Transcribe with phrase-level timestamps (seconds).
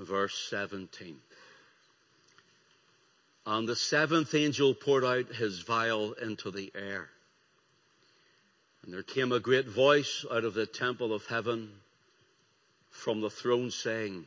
[0.00, 1.16] verse 17.
[3.46, 7.08] And the seventh angel poured out his vial into the air.
[8.82, 11.70] And there came a great voice out of the temple of heaven
[12.90, 14.26] from the throne saying,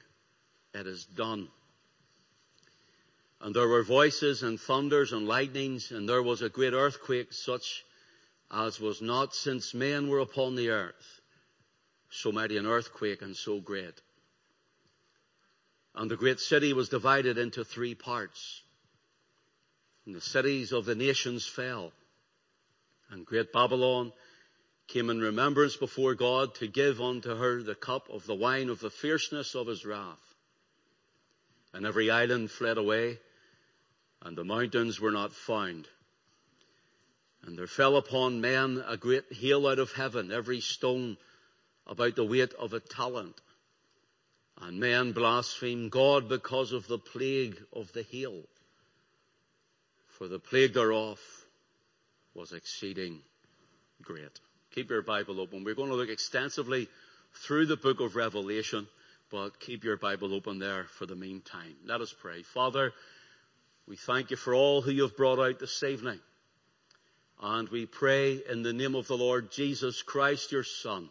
[0.73, 1.47] It is done.
[3.41, 7.83] And there were voices and thunders and lightnings, and there was a great earthquake, such
[8.49, 11.21] as was not since men were upon the earth.
[12.09, 13.99] So mighty an earthquake and so great.
[15.95, 18.61] And the great city was divided into three parts.
[20.05, 21.91] And the cities of the nations fell.
[23.09, 24.11] And great Babylon
[24.87, 28.79] came in remembrance before God to give unto her the cup of the wine of
[28.79, 30.35] the fierceness of his wrath.
[31.73, 33.19] And every island fled away
[34.23, 35.87] and the mountains were not found.
[37.45, 41.17] And there fell upon men a great hail out of heaven, every stone
[41.85, 43.39] about the weight of a talent.
[44.65, 48.43] And men blasphemed God because of the plague of the hail.
[50.17, 51.19] For the plague thereof
[52.33, 53.19] was exceeding
[54.01, 54.39] great.
[54.73, 55.65] Keep your Bible open.
[55.65, 56.87] We're going to look extensively
[57.45, 58.87] through the book of Revelation,
[59.29, 61.75] but keep your Bible open there for the meantime.
[61.85, 62.43] Let us pray.
[62.43, 62.93] Father,
[63.85, 66.19] we thank you for all who you have brought out this evening.
[67.41, 71.09] And we pray in the name of the Lord Jesus Christ, your Son.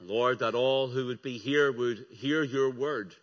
[0.00, 3.14] Lord, that all who would be here would hear your word,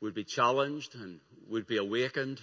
[0.00, 2.40] would be challenged and would be awakened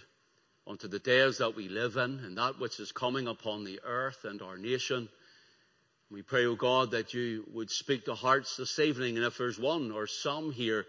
[0.67, 4.23] unto the days that we live in and that which is coming upon the earth
[4.23, 5.09] and our nation.
[6.11, 9.17] We pray, O oh God, that you would speak to hearts this evening.
[9.17, 10.85] And if there's one or some here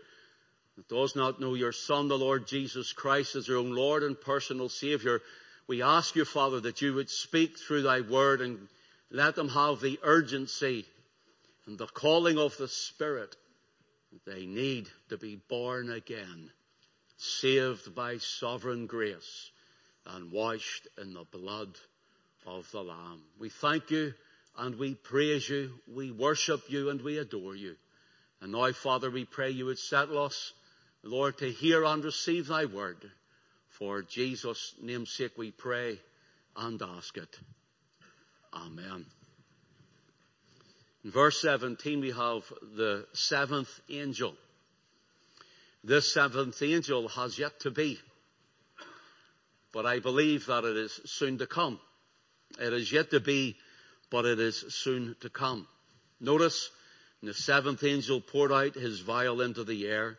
[0.76, 4.20] that does not know your Son, the Lord Jesus Christ, as their own Lord and
[4.20, 5.20] personal Savior,
[5.66, 8.68] we ask you, Father, that you would speak through thy word and
[9.10, 10.84] let them have the urgency
[11.68, 13.36] and the calling of the Spirit
[14.26, 16.50] they need to be born again,
[17.18, 19.50] saved by sovereign grace
[20.06, 21.68] and washed in the blood
[22.46, 23.22] of the Lamb.
[23.38, 24.14] We thank you
[24.56, 27.76] and we praise you, we worship you and we adore you.
[28.40, 30.52] And now, Father, we pray you would settle us
[31.02, 33.10] Lord, to hear and receive thy word.
[33.68, 35.98] For Jesus' name's sake we pray
[36.56, 37.38] and ask it.
[38.52, 39.06] Amen.
[41.04, 42.42] In verse 17 we have
[42.76, 44.34] the seventh angel.
[45.84, 47.98] This seventh angel has yet to be.
[49.72, 51.78] But I believe that it is soon to come.
[52.58, 53.56] It is yet to be,
[54.10, 55.68] but it is soon to come.
[56.20, 56.70] Notice,
[57.22, 60.18] the seventh angel poured out his vial into the air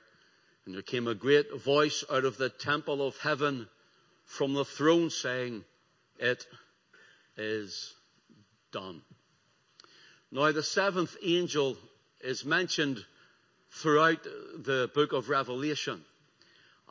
[0.65, 3.67] and there came a great voice out of the temple of heaven
[4.25, 5.63] from the throne saying,
[6.19, 6.45] It
[7.37, 7.95] is
[8.71, 9.01] done.
[10.31, 11.77] Now the seventh angel
[12.21, 13.03] is mentioned
[13.71, 16.03] throughout the book of Revelation.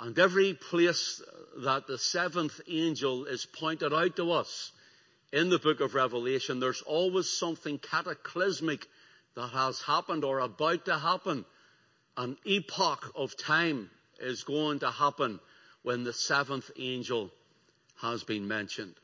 [0.01, 1.21] And every place
[1.59, 4.73] that the seventh angel is pointed out to us
[5.33, 8.87] in the book of Revelation, there's always something cataclysmic
[9.35, 11.45] that has happened or about to happen
[12.19, 13.89] an epoch of time
[14.19, 15.39] is going to happen
[15.83, 17.31] when the seventh angel
[18.01, 18.95] has been mentioned.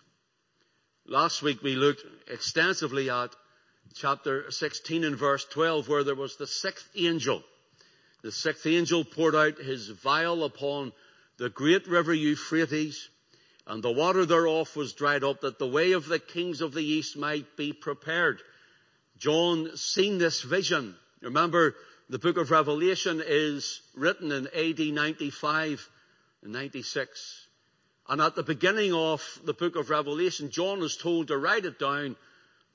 [1.07, 3.31] Last week we looked extensively at
[3.95, 7.43] chapter 16 and verse 12 where there was the sixth angel.
[8.23, 10.93] The sixth angel poured out his vial upon
[11.37, 13.09] the great river Euphrates
[13.67, 16.85] and the water thereof was dried up that the way of the kings of the
[16.85, 18.41] east might be prepared.
[19.19, 20.95] John seen this vision.
[21.23, 21.75] Remember
[22.11, 25.89] the book of Revelation is written in AD 95
[26.43, 27.47] and 96.
[28.07, 31.79] And at the beginning of the book of Revelation, John is told to write it
[31.79, 32.17] down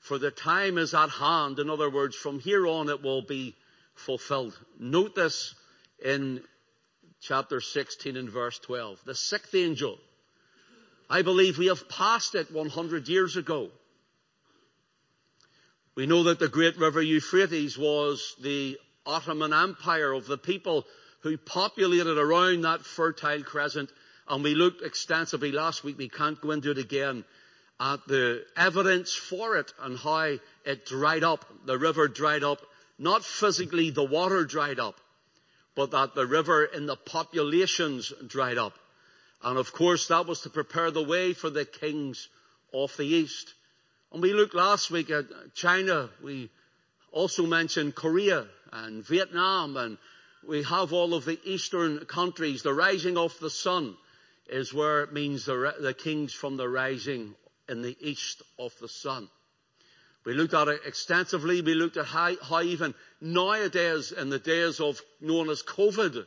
[0.00, 1.58] for the time is at hand.
[1.58, 3.54] In other words, from here on it will be
[3.94, 4.58] fulfilled.
[4.78, 5.54] Note this
[6.02, 6.42] in
[7.20, 9.00] chapter 16 and verse 12.
[9.04, 9.98] The sixth angel.
[11.08, 13.70] I believe we have passed it 100 years ago.
[15.94, 20.86] We know that the great river Euphrates was the Ottoman Empire of the people
[21.20, 23.90] who populated around that fertile crescent.
[24.28, 27.24] And we looked extensively last week, we can't go into it again,
[27.80, 30.36] at the evidence for it and how
[30.66, 31.46] it dried up.
[31.64, 32.60] The river dried up.
[32.98, 35.00] Not physically the water dried up,
[35.74, 38.74] but that the river in the populations dried up.
[39.42, 42.28] And of course that was to prepare the way for the kings
[42.74, 43.54] of the East.
[44.12, 45.24] And we looked last week at
[45.54, 46.10] China.
[46.22, 46.50] We
[47.10, 49.96] also mentioned Korea and Vietnam and
[50.46, 52.62] we have all of the eastern countries.
[52.62, 53.96] The rising of the sun
[54.50, 57.34] is where it means the, the kings from the rising
[57.70, 59.28] in the east of the sun.
[60.24, 61.62] We looked at it extensively.
[61.62, 66.26] We looked at how, how even nowadays in the days of known as COVID,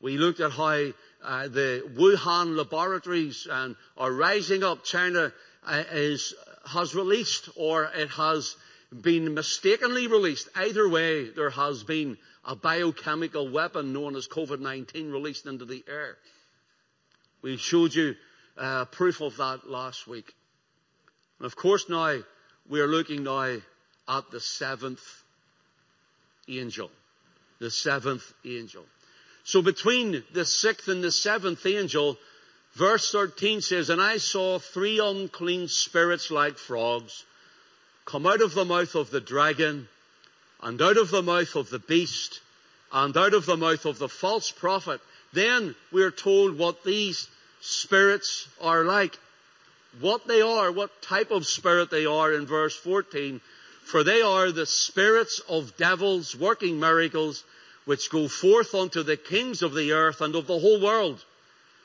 [0.00, 4.84] We looked at how uh, the Wuhan laboratories and are rising up.
[4.84, 5.32] China
[5.64, 6.34] uh, is,
[6.66, 8.56] has released or it has
[9.00, 10.48] been mistakenly released.
[10.56, 16.16] Either way, there has been a biochemical weapon known as COVID-19 released into the air.
[17.40, 18.16] We showed you
[18.58, 20.34] uh, proof of that last week.
[21.42, 22.20] And of course now,
[22.68, 23.56] we are looking now
[24.08, 25.24] at the seventh
[26.48, 26.88] angel.
[27.58, 28.84] The seventh angel.
[29.42, 32.16] So between the sixth and the seventh angel,
[32.74, 37.24] verse 13 says, And I saw three unclean spirits like frogs
[38.04, 39.88] come out of the mouth of the dragon
[40.62, 42.40] and out of the mouth of the beast
[42.92, 45.00] and out of the mouth of the false prophet.
[45.32, 47.26] Then we are told what these
[47.60, 49.18] spirits are like.
[50.00, 53.40] What they are, what type of spirit they are in verse 14.
[53.84, 57.44] For they are the spirits of devils working miracles
[57.84, 61.22] which go forth unto the kings of the earth and of the whole world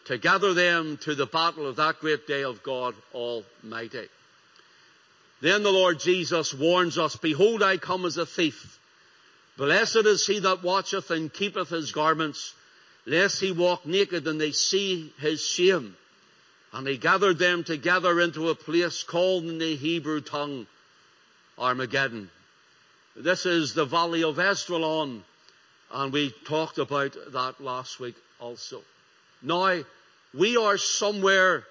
[0.06, 4.08] to gather them to the battle of that great day of God Almighty.
[5.42, 8.80] Then the Lord Jesus warns us, Behold, I come as a thief.
[9.58, 12.54] Blessed is he that watcheth and keepeth his garments,
[13.06, 15.96] lest he walk naked and they see his shame.
[16.74, 20.68] And he gathered them together into a place called in the Hebrew tongue
[21.58, 22.30] Armageddon.
[23.16, 25.22] This is the valley of Esdraelon,
[25.92, 28.82] and we talked about that last week also.
[29.42, 29.82] Now,
[30.34, 31.64] we are somewhere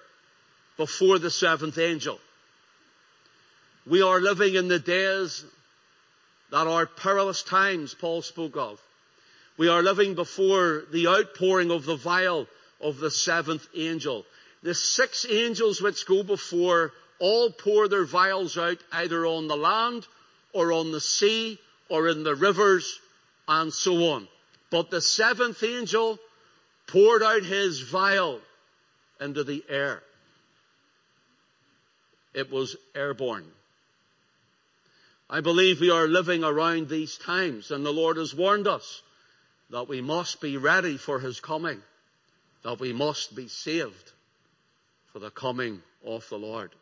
[0.76, 2.19] before the seventh angel.
[3.87, 5.44] We are living in the days
[6.50, 8.81] that are perilous times Paul spoke of.
[9.56, 12.46] We are living before the outpouring of the vial
[12.81, 14.26] of the seventh angel.
[14.66, 20.04] The six angels which go before all pour their vials out either on the land
[20.52, 22.98] or on the sea or in the rivers
[23.46, 24.26] and so on.
[24.70, 26.18] But the seventh angel
[26.88, 28.40] poured out his vial
[29.20, 30.02] into the air.
[32.34, 33.46] It was airborne.
[35.30, 39.00] I believe we are living around these times and the Lord has warned us
[39.70, 41.80] that we must be ready for His coming,
[42.64, 44.12] that we must be saved
[45.16, 46.72] for the coming of the Lord.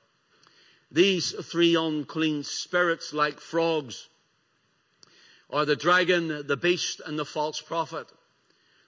[0.90, 4.08] These three unclean spirits like frogs
[5.50, 8.08] are the dragon, the beast and the false prophet.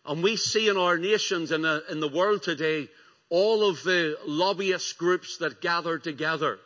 [0.04, 2.88] And we see in our nations and in, in the world today
[3.30, 6.58] all of the lobbyist groups that gather together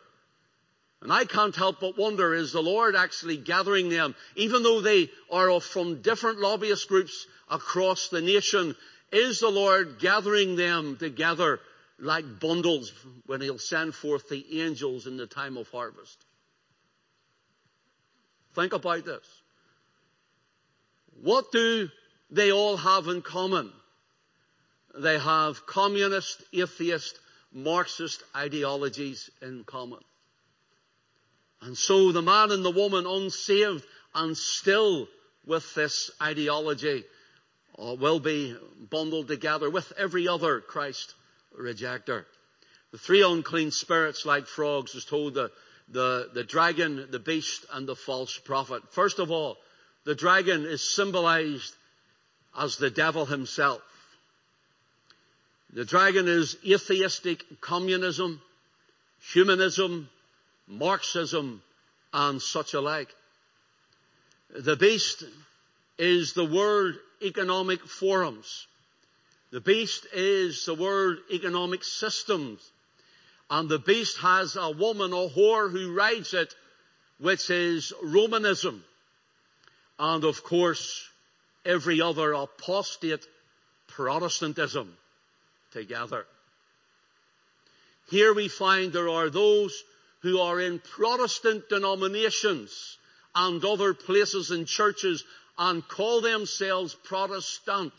[1.03, 5.11] and I can't help but wonder, is the Lord actually gathering them, even though they
[5.31, 8.75] are from different lobbyist groups across the nation,
[9.13, 11.61] is the Lord gathering them together
[12.01, 12.93] like bundles
[13.27, 16.25] when He'll send forth the angels in the time of harvest?
[18.55, 19.27] Think about this.
[21.23, 21.89] What do
[22.31, 23.71] they all have in common?
[24.99, 27.19] They have communist, atheist,
[27.53, 30.01] Marxist ideologies in common.
[31.63, 35.09] And so the man and the woman unsaved and still
[35.47, 37.05] with this ideology
[37.79, 38.57] uh, will be
[38.91, 41.15] bundled together with every other Christ
[41.59, 42.25] rejecter.
[42.93, 45.51] The three unclean spirits like frogs is told the,
[45.89, 48.83] the, the dragon, the beast, and the false prophet.
[48.91, 49.59] First of all,
[50.05, 51.75] the dragon is symbolized
[52.59, 53.83] as the devil himself.
[55.73, 58.41] The dragon is atheistic communism,
[59.33, 60.09] humanism,
[60.67, 61.63] Marxism,
[62.13, 63.15] and such alike.
[64.51, 65.23] The beast
[65.99, 68.67] is the World Economic Forums.
[69.51, 72.61] The beast is the World Economic Systems.
[73.51, 76.55] And the beast has a woman, a whore who rides it,
[77.19, 78.85] which is Romanism.
[79.99, 81.09] And of course,
[81.65, 83.27] every other apostate
[83.89, 84.97] Protestantism
[85.73, 86.25] together.
[88.09, 89.83] Here we find there are those
[90.21, 92.99] who are in Protestant denominations
[93.35, 95.25] and other places and churches
[95.59, 97.93] and call themselves Protestant.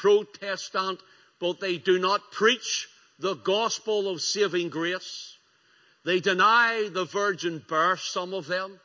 [0.00, 1.00] Protestant,
[1.40, 2.88] but they do not preach
[3.18, 5.36] the gospel of saving grace.
[6.04, 8.80] They deny the virgin birth, some of them.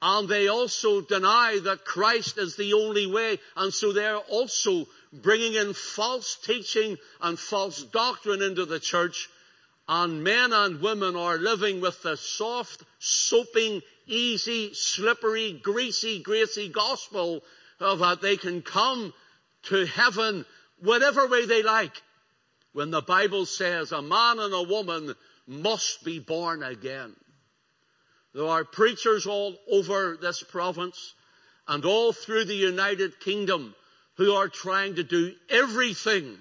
[0.00, 3.38] And they also deny that Christ is the only way.
[3.56, 9.28] And so they're also bringing in false teaching and false doctrine into the church
[9.88, 17.42] and men and women are living with the soft, soaping, easy, slippery, greasy, greasy gospel
[17.78, 19.12] that they can come
[19.68, 20.44] to heaven
[20.80, 22.02] whatever way they like.
[22.72, 25.14] When the Bible says a man and a woman
[25.46, 27.14] must be born again.
[28.34, 31.14] There are preachers all over this province
[31.66, 33.74] and all through the United Kingdom
[34.16, 36.38] who are trying to do everything,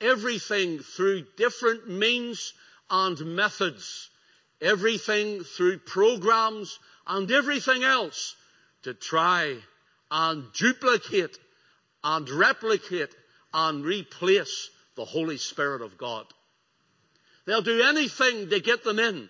[0.00, 2.54] everything through different means
[2.88, 4.10] and methods,
[4.60, 8.36] everything through programs and everything else
[8.82, 9.56] to try
[10.10, 11.36] and duplicate
[12.04, 13.14] and replicate
[13.52, 16.26] and replace the Holy Spirit of God.
[17.46, 19.28] They'll do anything to get them in.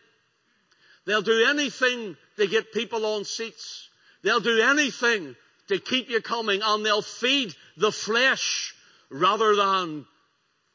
[1.06, 3.88] They'll do anything to get people on seats.
[4.22, 5.34] They'll do anything
[5.68, 8.74] to keep you coming and they'll feed the flesh
[9.10, 10.06] rather than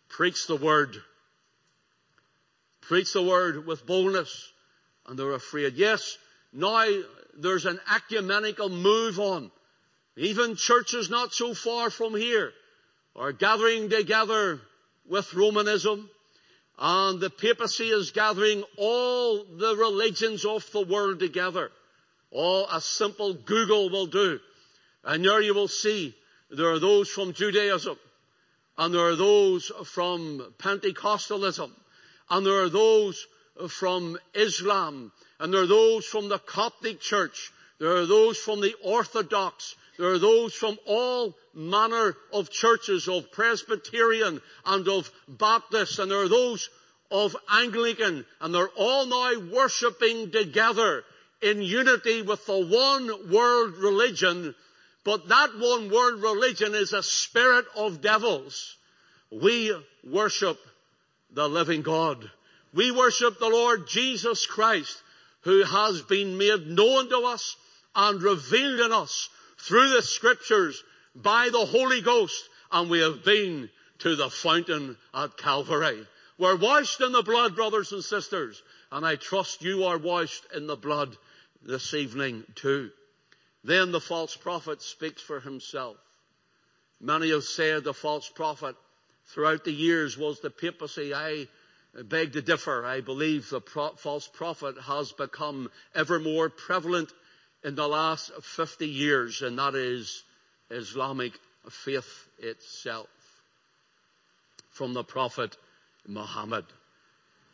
[0.10, 0.96] preach the word.
[2.82, 4.51] Preach the word with boldness
[5.08, 5.75] and they're afraid.
[5.75, 6.18] Yes,
[6.54, 6.86] now
[7.38, 9.51] there's an ecumenical move on.
[10.17, 12.51] Even churches not so far from here
[13.15, 14.59] are gathering together
[15.07, 16.09] with Romanism
[16.79, 21.71] and the papacy is gathering all the religions of the world together.
[22.31, 24.39] All a simple Google will do.
[25.03, 26.15] And there you will see
[26.50, 27.97] there are those from Judaism
[28.77, 31.71] and there are those from Pentecostalism
[32.29, 33.25] and there are those
[33.69, 37.51] from Islam and there are those from the Coptic Church.
[37.79, 39.75] There are those from the Orthodox.
[39.98, 46.22] There are those from all manner of churches, of Presbyterian and of Baptist, and there
[46.22, 46.70] are those
[47.10, 51.04] of Anglican, and they're all now worshipping together
[51.42, 54.54] in unity with the one world religion,
[55.04, 58.75] but that one world religion is a spirit of devils.
[59.32, 60.60] We worship
[61.32, 62.30] the living God.
[62.74, 65.01] We worship the Lord Jesus Christ,
[65.42, 67.56] who has been made known to us
[67.96, 70.84] and revealed in us through the scriptures
[71.16, 76.06] by the Holy Ghost, and we have been to the fountain at Calvary.
[76.38, 78.62] We're washed in the blood, brothers and sisters,
[78.92, 81.18] and I trust you are washed in the blood
[81.64, 82.92] this evening too.
[83.64, 85.98] Then the false prophet speaks for himself.
[87.02, 88.76] Many have said the false prophet
[89.28, 91.14] throughout the years was the papacy.
[91.14, 91.48] I
[92.04, 92.86] beg to differ.
[92.86, 97.12] I believe the pro- false prophet has become ever more prevalent
[97.64, 100.24] in the last 50 years, and that is
[100.70, 101.34] Islamic
[101.70, 103.08] faith itself.
[104.72, 105.58] From the prophet
[106.08, 106.66] Muhammad.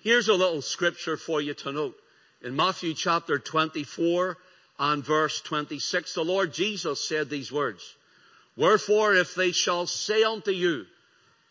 [0.02, 1.96] Here's a little scripture for you to note.
[2.42, 4.38] In Matthew chapter 24
[4.78, 7.96] and verse 26, the Lord Jesus said these words,
[8.58, 10.86] Wherefore if they shall say unto you,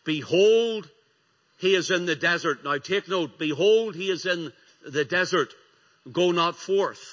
[0.03, 0.87] Behold,
[1.57, 2.63] he is in the desert.
[2.63, 4.51] Now take note, behold, he is in
[4.85, 5.53] the desert.
[6.11, 7.12] Go not forth.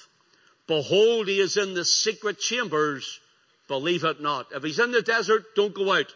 [0.70, 3.18] Behold, he is in the secret chambers.
[3.66, 4.46] Believe it not.
[4.54, 6.06] If he's in the desert, don't go out.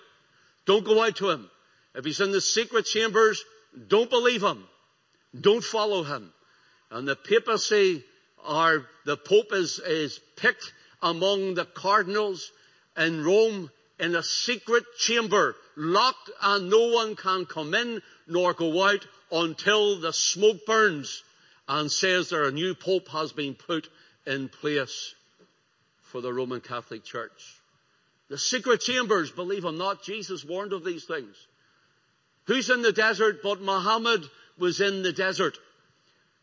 [0.64, 1.50] Don't go out to him.
[1.96, 3.44] If he's in the secret chambers,
[3.88, 4.62] don't believe him.
[5.38, 6.32] Don't follow him.
[6.92, 8.04] And the papacy
[8.48, 12.52] or the Pope is, is picked among the cardinals
[12.96, 18.84] in Rome in a secret chamber, locked and no one can come in nor go
[18.84, 21.24] out until the smoke burns
[21.66, 23.88] and says that a new Pope has been put
[24.26, 25.14] in place
[26.02, 27.60] for the Roman Catholic Church.
[28.28, 31.36] The secret chambers, believe him not, Jesus warned of these things.
[32.46, 33.42] Who's in the desert?
[33.42, 34.24] But Muhammad
[34.58, 35.58] was in the desert.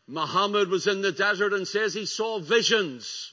[0.06, 3.32] Muhammad was in the desert and says he saw visions.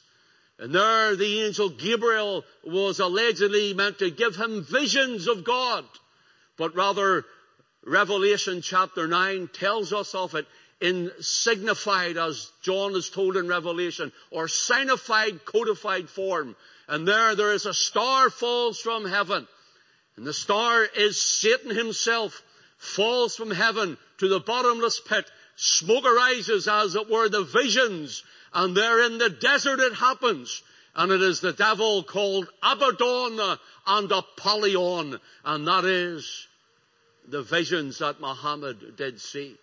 [0.58, 5.86] And there the angel Gabriel was allegedly meant to give him visions of God.
[6.58, 7.26] But rather,
[7.86, 10.46] Revelation chapter 9 tells us of it
[10.82, 16.56] in signified, as John is told in Revelation, or signified, codified form.
[16.88, 19.48] And there, there is a star falls from heaven.
[20.16, 22.42] And the star is Satan himself
[22.78, 25.30] falls from heaven to the bottomless pit.
[25.56, 30.64] Smoke arises as it were the visions and there in the desert it happens.
[30.96, 33.58] And it is the devil called Abaddon
[33.88, 35.20] and Apollyon.
[35.46, 36.48] And that is
[37.28, 39.56] the visions that Muhammad did see.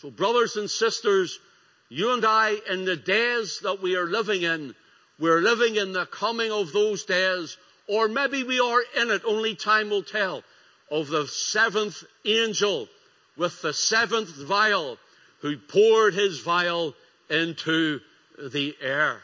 [0.00, 1.40] So brothers and sisters,
[1.88, 4.74] you and I in the days that we are living in,
[5.18, 7.56] we're living in the coming of those days,
[7.88, 10.44] or maybe we are in it, only time will tell
[10.90, 12.88] of the seventh angel
[13.36, 14.98] with the seventh vial
[15.40, 16.94] who poured his vial
[17.28, 18.00] into
[18.38, 19.20] the air.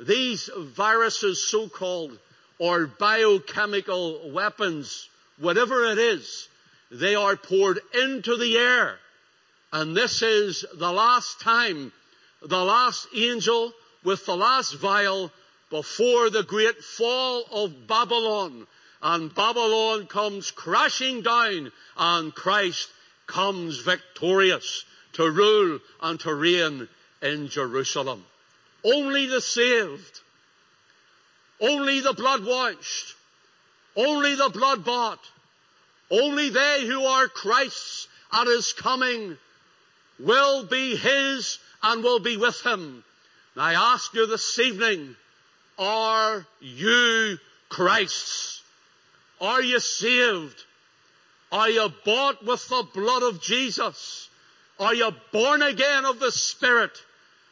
[0.00, 2.16] These viruses, so-called,
[2.58, 5.08] or biochemical weapons,
[5.38, 6.48] whatever it is,
[6.90, 8.98] they are poured into the air.
[9.76, 11.92] And this is the last time,
[12.40, 15.30] the last angel with the last vial
[15.68, 18.66] before the great fall of Babylon
[19.02, 22.88] and Babylon comes crashing down and Christ
[23.26, 26.88] comes victorious to rule and to reign
[27.20, 28.24] in Jerusalem.
[28.82, 30.20] Only the saved,
[31.60, 33.14] only the blood washed,
[33.94, 35.20] only the blood bought,
[36.10, 39.36] only they who are Christ's at his coming
[40.18, 43.04] will be his and will be with him.
[43.54, 45.16] And I ask you this evening,
[45.78, 48.62] are you Christ's?
[49.40, 50.64] Are you saved?
[51.52, 54.28] Are you bought with the blood of Jesus?
[54.78, 57.02] Are you born again of the Spirit?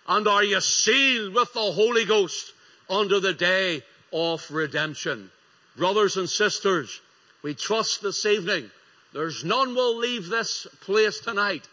[0.07, 2.53] And are you sealed with the Holy Ghost
[2.91, 5.31] unto the day of redemption?
[5.77, 7.01] Brothers and sisters,
[7.43, 8.71] we trust this evening
[9.13, 11.67] there's none will leave this place tonight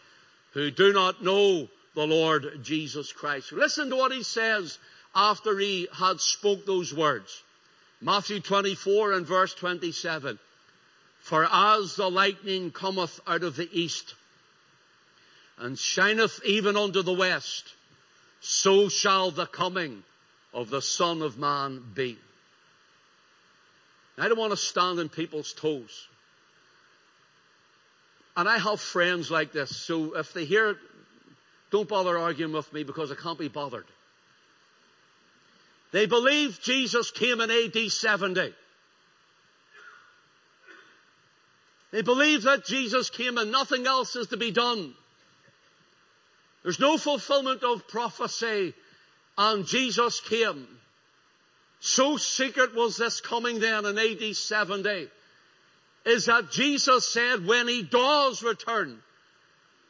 [0.52, 3.52] who do not know the Lord Jesus Christ.
[3.52, 4.78] Listen to what he says
[5.14, 7.42] after he had spoke those words.
[8.02, 10.40] Matthew 24 and verse 27.
[11.20, 14.16] For as the lightning cometh out of the east
[15.58, 17.66] and shineth even unto the west,
[18.40, 20.04] so shall the coming
[20.54, 22.18] of the Son of Man be.
[24.18, 26.08] I don't want to stand on people's toes.
[28.36, 30.78] And I have friends like this, so if they hear it,
[31.70, 33.86] don't bother arguing with me because I can't be bothered.
[35.92, 38.54] They believe Jesus came in AD 70.
[41.92, 44.94] They believe that Jesus came and nothing else is to be done.
[46.64, 48.74] There's no fulfillment of prophecy
[49.38, 50.68] and Jesus came.
[51.82, 55.10] So secret was this coming then in AD 70
[56.06, 59.00] is that Jesus said when he does return,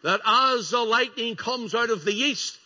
[0.03, 2.57] that as the lightning comes out of the east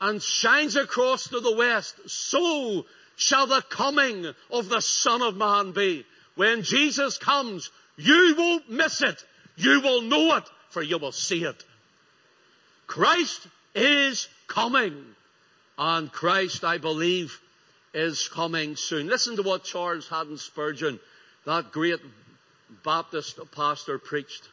[0.00, 2.84] and shines across to the west, so
[3.16, 6.04] shall the coming of the Son of Man be.
[6.34, 9.22] When Jesus comes, you won't miss it.
[9.56, 11.62] You will know it, for you will see it.
[12.86, 15.04] Christ is coming.
[15.78, 17.40] And Christ, I believe,
[17.94, 19.06] is coming soon.
[19.06, 21.00] Listen to what Charles Haddon Spurgeon,
[21.44, 22.00] that great
[22.84, 24.48] Baptist pastor, preached.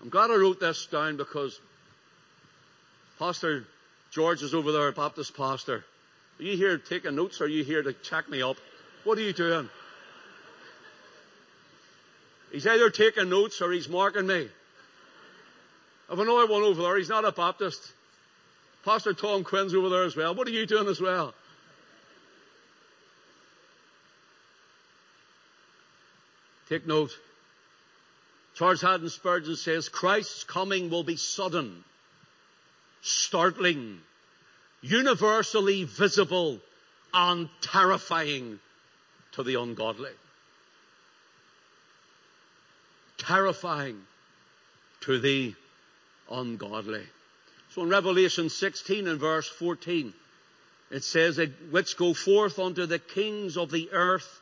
[0.00, 1.58] I'm glad I wrote this down because
[3.18, 3.64] Pastor
[4.10, 5.84] George is over there, a Baptist pastor.
[6.38, 8.56] Are you here taking notes or are you here to check me up?
[9.04, 9.68] What are you doing?
[12.50, 14.48] He's either taking notes or he's marking me.
[16.10, 16.98] I've another one over there.
[16.98, 17.80] He's not a Baptist.
[18.84, 20.34] Pastor Tom Quinn's over there as well.
[20.34, 21.34] What are you doing as well?
[26.72, 27.14] Take note.
[28.54, 31.84] Charles Haddon Spurgeon says, Christ's coming will be sudden,
[33.02, 34.00] startling,
[34.80, 36.60] universally visible,
[37.12, 38.58] and terrifying
[39.32, 40.12] to the ungodly.
[43.18, 44.00] Terrifying
[45.02, 45.54] to the
[46.30, 47.04] ungodly.
[47.74, 50.14] So in Revelation 16 and verse 14,
[50.90, 51.38] it says,
[51.70, 54.40] which go forth unto the kings of the earth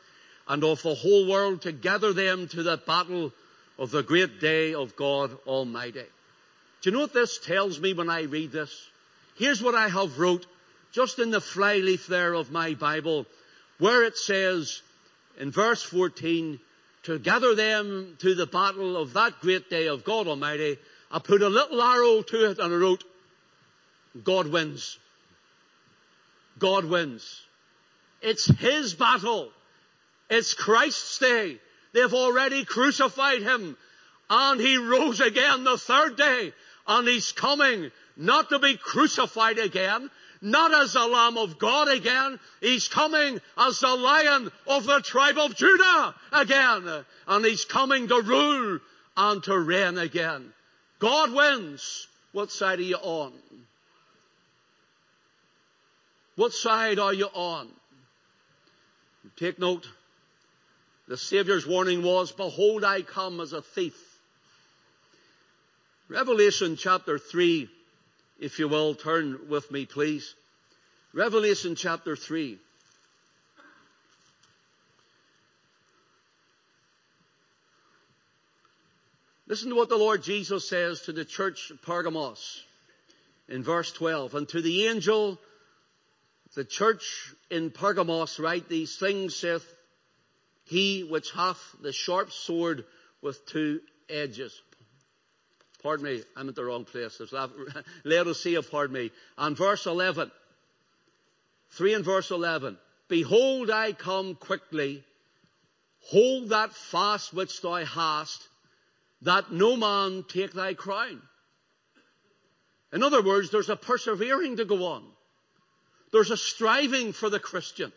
[0.51, 3.31] and of the whole world to gather them to the battle
[3.79, 6.03] of the great day of God Almighty.
[6.81, 8.89] Do you know what this tells me when I read this?
[9.35, 10.45] Here's what I have wrote
[10.91, 13.25] just in the flyleaf there of my Bible
[13.79, 14.81] where it says
[15.39, 16.59] in verse 14,
[17.03, 20.77] to gather them to the battle of that great day of God Almighty,
[21.09, 23.05] I put a little arrow to it and I wrote,
[24.21, 24.99] God wins.
[26.59, 27.41] God wins.
[28.21, 29.53] It's His battle.
[30.31, 31.57] It's Christ's day.
[31.91, 33.75] They've already crucified him.
[34.29, 36.53] And he rose again the third day.
[36.87, 40.09] And he's coming not to be crucified again,
[40.41, 42.39] not as the Lamb of God again.
[42.61, 47.03] He's coming as the Lion of the tribe of Judah again.
[47.27, 48.79] And he's coming to rule
[49.17, 50.53] and to reign again.
[50.99, 52.07] God wins.
[52.31, 53.33] What side are you on?
[56.37, 57.67] What side are you on?
[59.35, 59.87] Take note.
[61.11, 64.01] The Saviour's warning was, Behold, I come as a thief.
[66.07, 67.69] Revelation chapter 3,
[68.39, 70.33] if you will, turn with me, please.
[71.11, 72.57] Revelation chapter 3.
[79.47, 82.63] Listen to what the Lord Jesus says to the church of Pergamos
[83.49, 84.33] in verse 12.
[84.33, 85.37] And to the angel,
[86.55, 89.65] the church in Pergamos write these things, saith
[90.71, 92.85] he which hath the sharp sword
[93.21, 94.57] with two edges.
[95.83, 97.17] Pardon me, I'm at the wrong place.
[97.17, 97.33] There's
[98.05, 99.11] Laodicea, pardon me.
[99.37, 100.31] And verse 11.
[101.71, 102.77] 3 and verse 11.
[103.09, 105.03] Behold, I come quickly.
[106.03, 108.41] Hold that fast which thou hast,
[109.23, 111.21] that no man take thy crown.
[112.93, 115.03] In other words, there's a persevering to go on.
[116.13, 117.91] There's a striving for the Christian.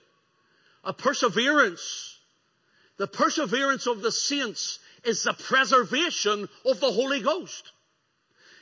[0.83, 2.14] A perseverance
[2.97, 7.73] The perseverance of the saints is the preservation of the Holy Ghost.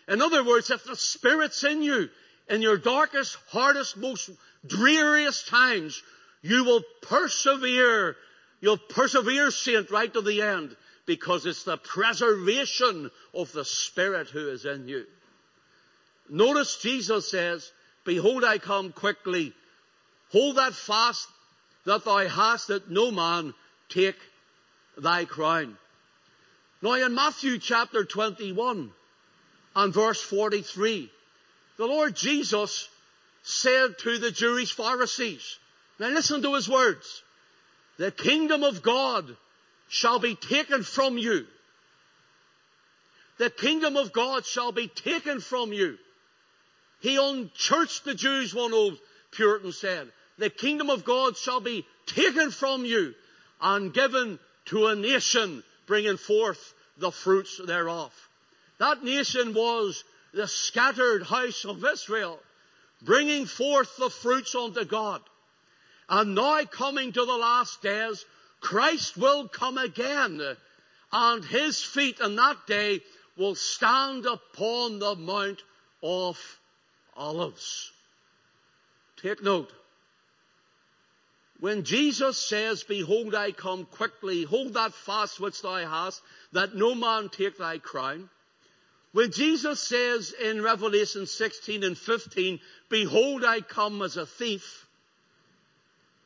[0.09, 2.09] In other words, if the Spirit's in you,
[2.49, 4.31] in your darkest, hardest, most
[4.67, 6.03] dreariest times,
[6.43, 8.17] you will persevere.
[8.61, 14.49] You'll persevere, saint, right to the end because it's the preservation of the Spirit who
[14.49, 15.05] is in you.
[16.29, 17.71] Notice Jesus says,
[18.05, 19.53] Behold, I come quickly.
[20.31, 21.29] Hold that fast
[21.85, 23.55] that thou hast, that no man
[23.93, 24.17] take
[24.97, 25.77] thy crown.
[26.81, 28.91] Now in Matthew chapter 21
[29.77, 31.11] and verse 43,
[31.77, 32.89] the Lord Jesus
[33.43, 35.59] said to the Jewish Pharisees,
[35.99, 37.23] now listen to his words,
[37.99, 39.37] the kingdom of God
[39.89, 41.47] shall be taken from you.
[43.39, 45.99] The kingdom of God shall be taken from you.
[47.01, 48.99] He unchurched the Jews, one old
[49.33, 50.09] Puritan said.
[50.39, 53.15] The kingdom of God shall be taken from you
[53.63, 58.13] and given to a nation bringing forth the fruits thereof.
[58.79, 62.41] That nation was the scattered house of Israel,
[63.01, 65.23] bringing forth the fruits unto God.
[66.09, 68.25] And now coming to the last days,
[68.61, 70.41] Christ will come again,
[71.13, 73.01] and his feet in that day
[73.37, 75.63] will stand upon the Mount
[76.03, 76.39] of
[77.17, 77.91] Olives.
[79.23, 79.73] Take note.
[81.63, 86.21] When Jesus says, Behold, I come quickly, hold that fast which thou hast,
[86.51, 88.29] that no man take thy crown.
[89.13, 94.89] When Jesus says in Revelation 16 and 15, Behold, I come as a thief,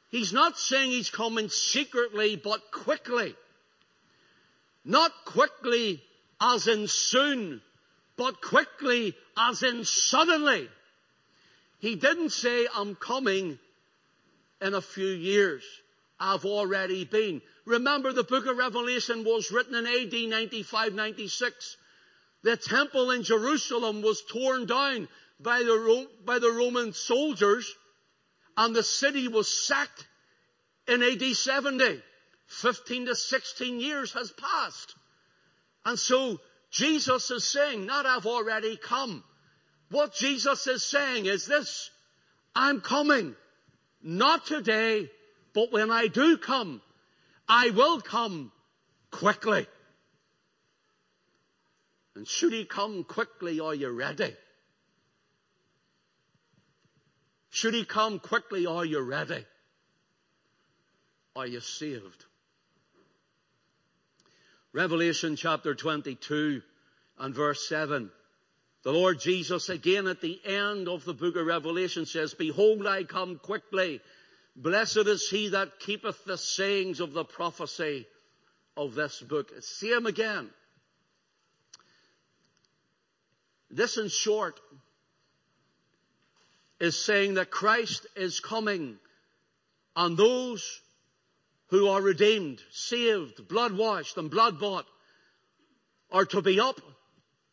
[0.08, 3.34] he's not saying he's coming secretly, but quickly.
[4.86, 6.02] Not quickly
[6.40, 7.60] as in soon,
[8.16, 10.70] but quickly as in suddenly.
[11.80, 13.58] He didn't say, I'm coming
[14.60, 15.62] in a few years.
[16.18, 17.42] I've already been.
[17.64, 21.76] Remember the book of Revelation was written in AD 95, 96.
[22.42, 25.08] The temple in Jerusalem was torn down
[25.40, 27.74] by the, by the Roman soldiers
[28.56, 30.06] and the city was sacked
[30.88, 32.02] in AD 70.
[32.46, 34.94] 15 to 16 years has passed.
[35.84, 36.40] And so
[36.70, 39.24] Jesus is saying, not I've already come.
[39.90, 41.90] What Jesus is saying is this,
[42.54, 43.34] I'm coming.
[44.02, 45.10] Not today,
[45.54, 46.80] but when I do come,
[47.48, 48.52] I will come
[49.10, 49.66] quickly.
[52.14, 54.34] And should he come quickly, are you ready?
[57.50, 59.44] Should he come quickly, are you ready?
[61.34, 62.24] Are you saved?
[64.72, 66.60] Revelation chapter 22
[67.18, 68.10] and verse 7.
[68.86, 73.02] The Lord Jesus again at the end of the book of Revelation says, Behold, I
[73.02, 74.00] come quickly.
[74.54, 78.06] Blessed is he that keepeth the sayings of the prophecy
[78.76, 79.50] of this book.
[79.60, 80.50] See him again.
[83.72, 84.60] This in short
[86.78, 88.98] is saying that Christ is coming
[89.96, 90.80] and those
[91.70, 94.86] who are redeemed, saved, blood washed and blood bought
[96.12, 96.80] are to be up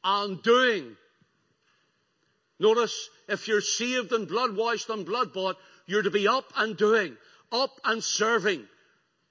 [0.03, 0.95] and doing
[2.59, 6.77] Notice, if you're saved and blood washed and blood bought, you're to be up and
[6.77, 7.17] doing,
[7.51, 8.65] up and serving,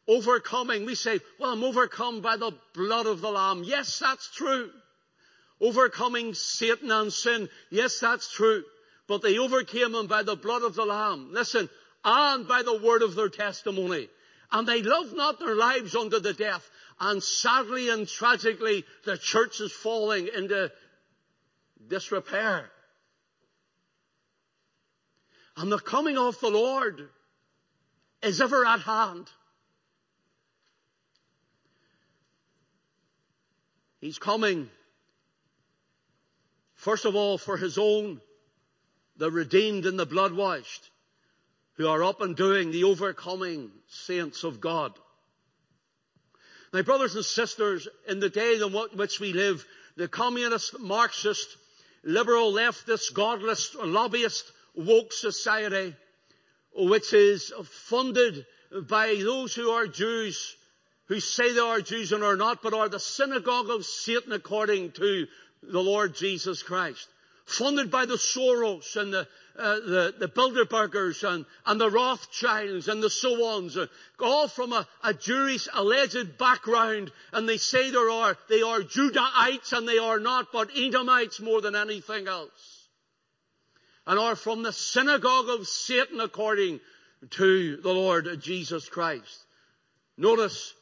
[0.08, 0.84] overcoming.
[0.84, 3.62] We say, well, I'm overcome by the blood of the Lamb.
[3.64, 4.70] Yes, that's true.
[5.60, 7.48] Overcoming Satan and sin.
[7.70, 8.64] Yes, that's true.
[9.06, 11.30] But they overcame him by the blood of the Lamb.
[11.32, 11.68] Listen,
[12.04, 14.08] and by the word of their testimony.
[14.50, 16.68] And they loved not their lives unto the death.
[17.00, 20.70] And sadly and tragically, the church is falling into
[21.88, 22.70] disrepair.
[25.56, 27.08] And the coming of the Lord
[28.22, 29.28] is ever at hand.
[34.00, 34.68] He's coming,
[36.74, 38.20] first of all, for his own,
[39.16, 40.90] the redeemed and the blood washed,
[41.74, 44.92] who are up and doing the overcoming saints of God.
[46.72, 49.64] My brothers and sisters, in the day in which we live,
[49.96, 51.56] the communist, Marxist,
[52.02, 55.94] liberal, leftist, godless, lobbyist woke society,
[56.74, 57.52] which is
[57.88, 58.46] funded
[58.88, 60.56] by those who are Jews,
[61.06, 64.92] who say they are Jews and are not, but are the synagogue of Satan according
[64.92, 65.26] to
[65.62, 67.08] the Lord Jesus Christ.
[67.44, 73.02] Funded by the Soros and the, uh, the, the Bilderbergers and, and the Rothschilds and
[73.02, 73.76] the so ons,
[74.20, 79.72] all from a, a Jewish alleged background, and they say they are, they are Judahites
[79.72, 82.71] and they are not, but Edomites more than anything else
[84.06, 86.80] and are from the synagogue of Satan according
[87.30, 89.44] to the Lord Jesus Christ.
[90.16, 90.74] Notice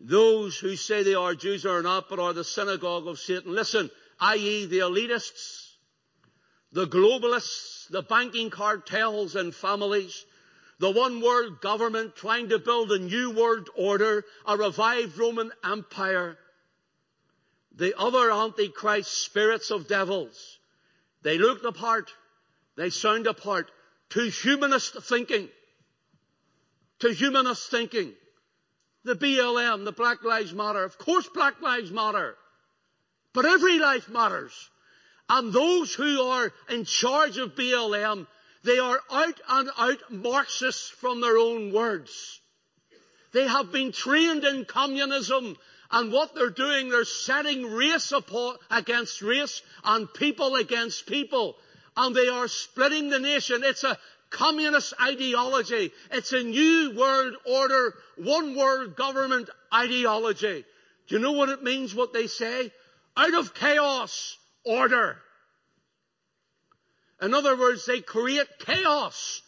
[0.00, 3.54] those who say they are Jews are not, but are the synagogue of Satan.
[3.54, 4.66] Listen, i.e.
[4.66, 5.72] the elitists,
[6.72, 10.24] the globalists, the banking cartels and families,
[10.78, 16.38] the one world government trying to build a new world order, a revived Roman Empire,
[17.74, 20.58] the other antichrist spirits of devils.
[21.22, 22.12] They look the part,
[22.78, 23.68] they sound apart
[24.10, 25.48] to humanist thinking,
[27.00, 28.12] to humanist thinking.
[29.04, 32.36] The BLM, the Black Lives Matter, of course Black Lives Matter.
[33.34, 34.52] But every life matters.
[35.28, 38.26] And those who are in charge of BLM,
[38.62, 42.40] they are out and out Marxists from their own words.
[43.32, 45.56] They have been trained in communism
[45.90, 48.12] and what they're doing, they're setting race
[48.70, 51.56] against race and people against people.
[51.98, 53.62] And they are splitting the nation.
[53.64, 53.98] It's a
[54.30, 55.90] communist ideology.
[56.12, 60.64] It's a new world order, one world government ideology.
[61.08, 62.70] Do you know what it means, what they say?
[63.16, 65.16] Out of chaos, order.
[67.20, 69.42] In other words, they create chaos.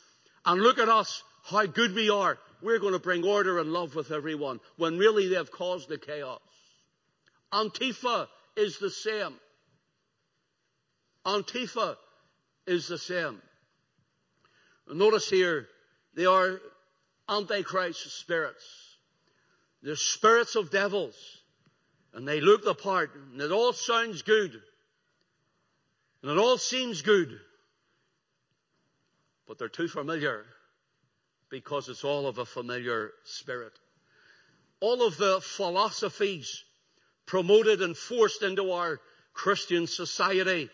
[0.44, 2.36] And look at us, how good we are.
[2.62, 6.40] We're going to bring order and love with everyone when really they've caused the chaos.
[7.52, 9.34] Antifa is the same.
[11.24, 11.96] Antifa
[12.70, 13.42] is the same.
[14.88, 15.66] Notice here,
[16.14, 16.60] they are
[17.28, 18.64] antichrist spirits.
[19.82, 21.16] They're spirits of devils.
[22.14, 23.10] And they look the part.
[23.14, 24.52] And it all sounds good.
[26.22, 27.38] And it all seems good.
[29.48, 30.44] But they're too familiar
[31.50, 33.72] because it's all of a familiar spirit.
[34.80, 36.64] All of the philosophies
[37.26, 39.00] promoted and forced into our
[39.32, 40.70] Christian society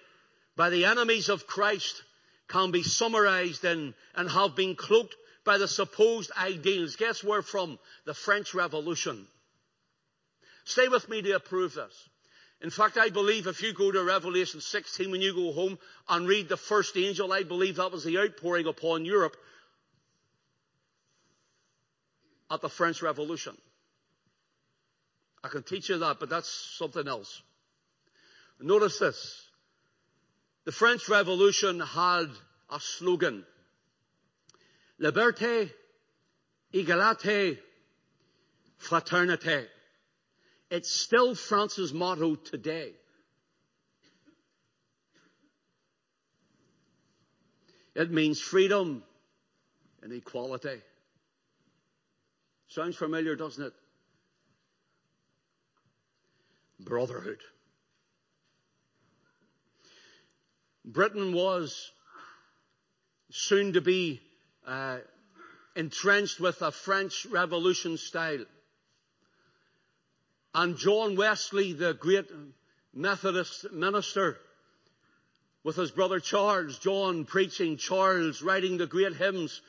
[0.57, 2.03] by the enemies of Christ
[2.49, 5.14] can be summarized in and have been cloaked
[5.45, 6.97] by the supposed ideals.
[6.97, 7.79] Guess where from?
[8.05, 9.27] The French Revolution.
[10.64, 12.09] Stay with me to approve this.
[12.62, 16.27] In fact, I believe if you go to Revelation 16 when you go home and
[16.27, 19.37] read the first angel, I believe that was the outpouring upon Europe
[22.51, 23.57] at the French Revolution.
[25.45, 27.42] I can teach you that, but that's something else.
[28.59, 29.46] Notice this.
[30.67, 32.27] The French Revolution had
[32.69, 33.47] a slogan.
[35.01, 35.71] Liberté,
[36.75, 37.59] égalité,
[38.81, 39.67] fraternité.
[40.69, 42.95] It's still France's motto today.
[47.95, 49.05] It means freedom
[50.03, 50.83] and equality.
[52.71, 53.73] Sounds familiar, doesn't it?
[56.81, 57.39] Brotherhood.
[60.87, 61.90] Britain was
[63.31, 64.20] soon to be
[64.64, 64.99] uh,
[65.75, 68.44] entrenched with a French Revolution style.
[70.55, 72.31] And John Wesley, the great
[72.94, 74.38] Methodist minister,
[75.64, 79.61] with his brother Charles, John preaching, Charles writing the great hymns,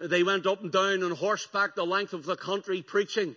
[0.00, 3.34] they went up and down on horseback the length of the country preaching.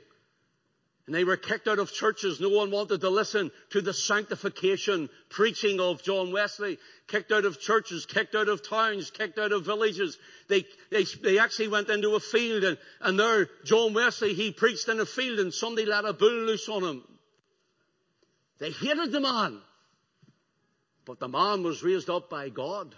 [1.05, 2.39] And they were kicked out of churches.
[2.39, 6.79] No one wanted to listen to the sanctification preaching of John Wesley.
[7.07, 10.17] Kicked out of churches, kicked out of towns, kicked out of villages.
[10.47, 14.89] They, they, they actually went into a field and, and there, John Wesley, he preached
[14.89, 17.03] in a field and somebody let a bull loose on him.
[18.57, 19.59] They hated the man.
[21.05, 22.95] But the man was raised up by God.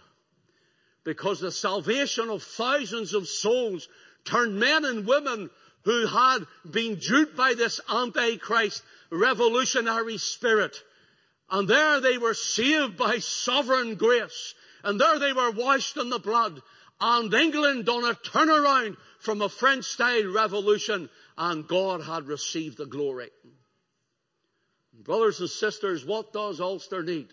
[1.03, 3.89] Because the salvation of thousands of souls
[4.23, 5.49] turned men and women
[5.87, 10.75] who had been duped by this antichrist revolutionary spirit.
[11.49, 14.53] And there they were saved by sovereign grace.
[14.83, 16.61] And there they were washed in the blood.
[16.99, 22.85] And England done a turnaround from a French style revolution and God had received the
[22.85, 23.29] glory.
[24.91, 27.29] Brothers and sisters, what does Ulster need?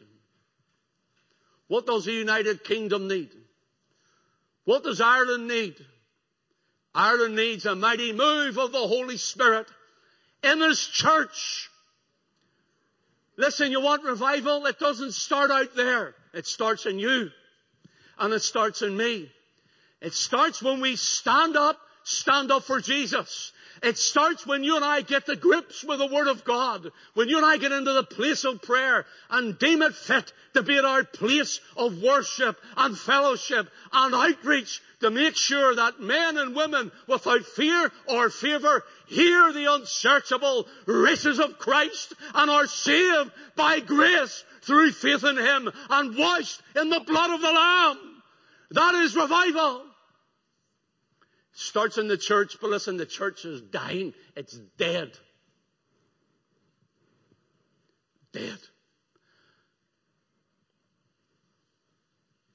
[1.66, 3.30] What does the United Kingdom need?
[4.64, 5.74] What does Ireland need?
[6.94, 9.66] Ireland needs a mighty move of the Holy Spirit
[10.42, 11.70] in His church.
[13.36, 14.66] Listen, you want revival?
[14.66, 16.14] It doesn't start out there.
[16.32, 17.30] It starts in you.
[18.18, 19.30] And it starts in me.
[20.00, 23.52] It starts when we stand up, stand up for Jesus.
[23.82, 26.90] It starts when you and I get the grips with the Word of God.
[27.14, 30.62] When you and I get into the place of prayer and deem it fit to
[30.62, 36.38] be at our place of worship and fellowship and outreach to make sure that men
[36.38, 43.30] and women without fear or favour hear the unsearchable riches of Christ and are saved
[43.56, 48.22] by grace through faith in Him and washed in the blood of the Lamb.
[48.70, 49.82] That is revival.
[51.54, 54.12] Starts in the church, but listen, the church is dying.
[54.36, 55.12] It's dead.
[58.34, 58.58] dead.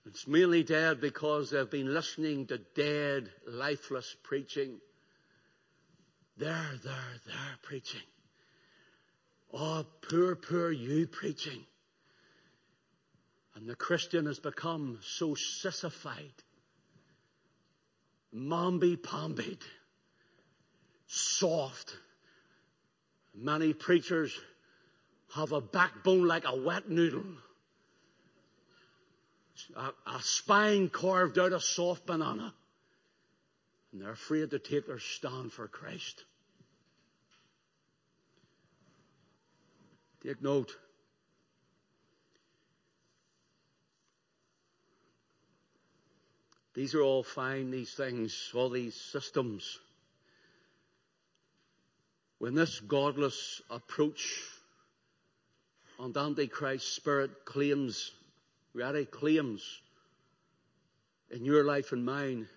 [0.05, 4.79] It's merely dead because they've been listening to dead, lifeless preaching.
[6.37, 6.93] There, there,
[7.25, 8.01] there preaching.
[9.53, 11.63] Oh, poor, poor you preaching.
[13.55, 16.33] And the Christian has become so sissified,
[18.33, 19.59] mamby-pambied,
[21.07, 21.95] soft.
[23.33, 24.37] Many preachers
[25.35, 27.25] have a backbone like a wet noodle.
[29.75, 32.53] A, a spine carved out of soft banana.
[33.91, 36.23] And they're afraid to take their stand for Christ.
[40.23, 40.75] Take note.
[46.79, 49.79] These are all fine, these things, all these systems.
[52.37, 54.41] When this godless approach
[55.99, 58.13] and Antichrist spirit claims,
[58.73, 59.61] really claims
[61.29, 62.47] in your life and mine,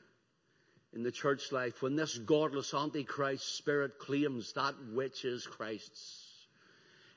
[0.93, 6.29] in the church life, when this godless Antichrist spirit claims that which is Christ's,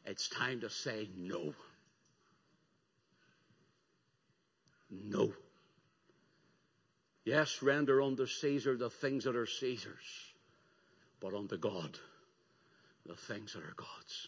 [0.08, 1.54] it's time to say no.
[4.89, 5.34] No.
[7.26, 10.34] Yes, render unto Caesar the things that are Caesar's,
[11.20, 11.98] but unto God
[13.08, 14.28] the things that are God's.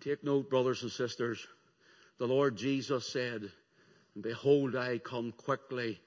[0.00, 1.46] Take note, brothers and sisters.
[2.18, 3.50] The Lord Jesus said,
[4.20, 6.00] Behold, I come quickly,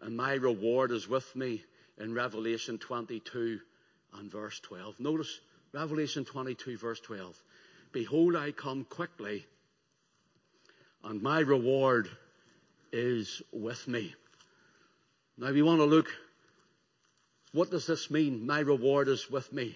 [0.00, 1.62] and my reward is with me
[1.98, 3.60] in Revelation 22
[4.14, 4.98] and verse 12.
[4.98, 5.40] Notice
[5.72, 7.40] Revelation 22 verse 12.
[7.92, 9.46] Behold, I come quickly,
[11.04, 12.08] and my reward
[12.92, 14.14] is with me.
[15.40, 16.06] Now we want to look,
[17.52, 18.46] what does this mean?
[18.46, 19.74] My reward is with me.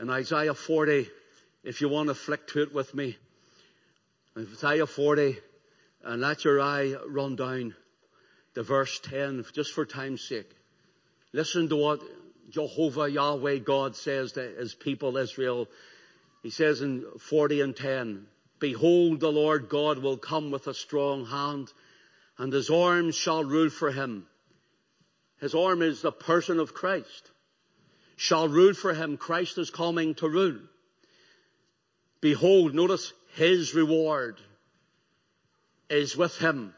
[0.00, 1.06] In Isaiah 40,
[1.64, 3.18] if you want to flick to it with me,
[4.38, 5.36] Isaiah 40,
[6.02, 7.74] and let your eye run down
[8.54, 10.50] to verse 10, just for time's sake.
[11.34, 12.00] Listen to what
[12.48, 15.68] Jehovah Yahweh God says to his people Israel.
[16.42, 18.26] He says in 40 and 10,
[18.60, 21.70] Behold, the Lord God will come with a strong hand,
[22.38, 24.26] and his arm shall rule for him.
[25.40, 27.30] His arm is the person of Christ.
[28.16, 29.16] Shall rule for him.
[29.16, 30.58] Christ is coming to rule.
[32.20, 34.40] Behold, notice his reward
[35.90, 36.74] is with him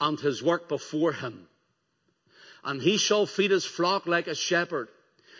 [0.00, 1.46] and his work before him.
[2.64, 4.88] And he shall feed his flock like a shepherd.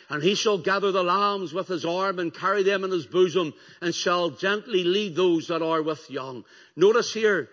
[0.09, 3.53] And he shall gather the lambs with his arm and carry them in his bosom
[3.81, 6.45] and shall gently lead those that are with young.
[6.77, 7.49] Notice here,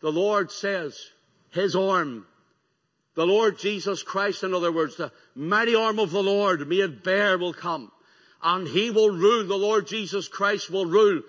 [0.00, 0.98] the Lord says,
[1.50, 2.26] his arm
[3.14, 7.38] the Lord Jesus Christ, in other words, the mighty arm of the Lord made bare
[7.38, 7.92] will come.
[8.42, 9.46] And He will rule.
[9.46, 11.22] The Lord Jesus Christ will rule.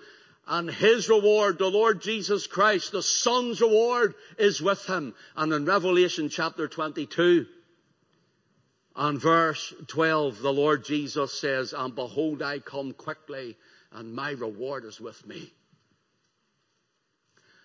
[0.48, 5.14] And His reward, the Lord Jesus Christ, the Son's reward is with Him.
[5.36, 7.46] And in Revelation chapter 22,
[8.96, 13.56] and verse 12, the Lord Jesus says, And behold, I come quickly,
[13.92, 15.52] and my reward is with me.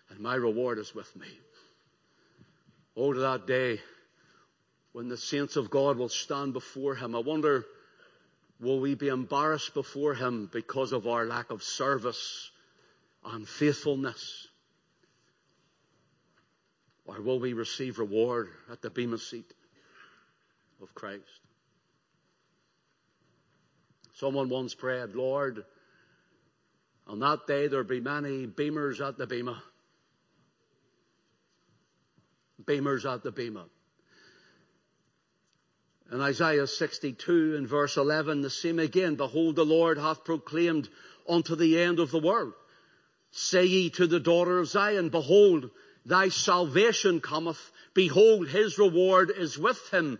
[0.09, 1.27] And my reward is with me.
[2.97, 3.79] Oh, to that day
[4.93, 7.15] when the saints of God will stand before Him.
[7.15, 7.65] I wonder,
[8.59, 12.51] will we be embarrassed before Him because of our lack of service
[13.25, 14.47] and faithfulness?
[17.05, 19.51] Or will we receive reward at the bema seat
[20.81, 21.23] of Christ?
[24.15, 25.65] Someone once prayed, Lord,
[27.07, 29.61] on that day there'll be many beamers at the bema.
[32.63, 33.65] Beamers at the bema.
[36.11, 40.89] In Isaiah 62 in verse 11, the same again, behold the Lord hath proclaimed
[41.27, 42.53] unto the end of the world.
[43.31, 45.69] Say ye to the daughter of Zion, behold,
[46.05, 47.71] thy salvation cometh.
[47.93, 50.19] Behold, his reward is with him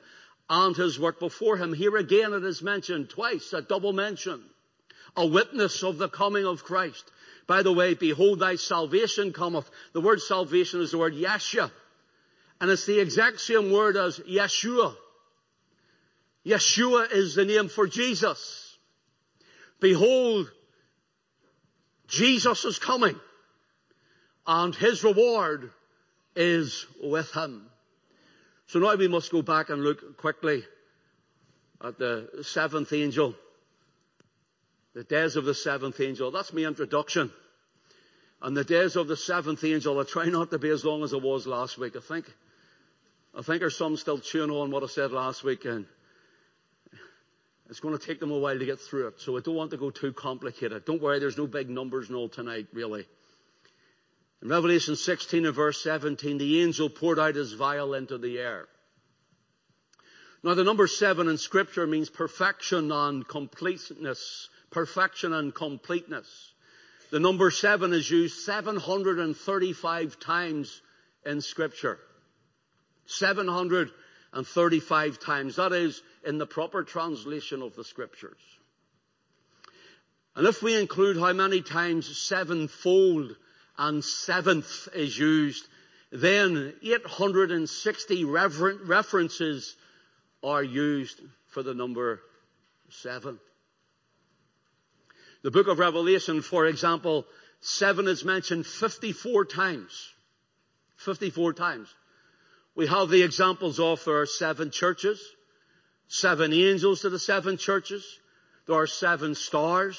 [0.50, 1.74] and his work before him.
[1.74, 4.42] Here again it is mentioned twice, a double mention.
[5.18, 7.04] A witness of the coming of Christ.
[7.48, 9.70] By the way, behold thy salvation cometh.
[9.92, 11.70] The word salvation is the word Yeshua.
[12.62, 14.96] And it's the exact same word as Yeshua.
[16.46, 18.78] Yeshua is the name for Jesus.
[19.80, 20.52] Behold,
[22.08, 23.20] Jesus is coming
[24.46, 25.72] and his reward
[26.36, 27.66] is with him.
[28.68, 30.64] So now we must go back and look quickly
[31.84, 33.36] at the seventh angel.
[34.94, 36.32] The days of the seventh angel.
[36.32, 37.32] That's my introduction.
[38.42, 41.14] And the days of the seventh angel, I try not to be as long as
[41.14, 41.96] it was last week.
[41.96, 42.26] I think,
[43.38, 45.86] I think there's some still chewing on what I said last week and
[47.72, 49.72] It's going to take them a while to get through it, so I don't want
[49.72, 50.84] to go too complicated.
[50.84, 53.08] Don't worry, there's no big numbers and all tonight, really.
[54.42, 58.68] In Revelation 16 and verse 17, the angel poured out his vial into the air.
[60.44, 64.50] Now the number seven in scripture means perfection and completeness.
[64.70, 66.52] Perfection and completeness.
[67.10, 70.82] The number seven is used 735 times
[71.26, 72.00] in scripture.
[73.06, 75.56] 735 times.
[75.56, 78.42] That is in the proper translation of the scriptures.
[80.36, 83.36] And if we include how many times sevenfold
[83.78, 85.68] and seventh is used,
[86.12, 89.76] then 860 references
[90.44, 92.22] are used for the number
[92.90, 93.40] seven.
[95.44, 97.26] The book of Revelation, for example,
[97.62, 100.10] seven is mentioned 54 times.
[100.98, 101.88] 54 times.
[102.76, 105.22] We have the examples of there are seven churches,
[106.12, 108.20] seven angels to the seven churches,
[108.68, 109.98] there are seven stars,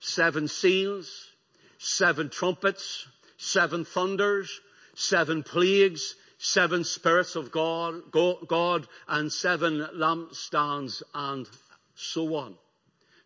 [0.00, 1.28] seven seals,
[1.76, 3.06] seven trumpets,
[3.36, 4.60] seven thunders,
[4.94, 11.46] seven plagues, seven spirits of God, God, and seven lampstands, and
[11.94, 12.54] so on.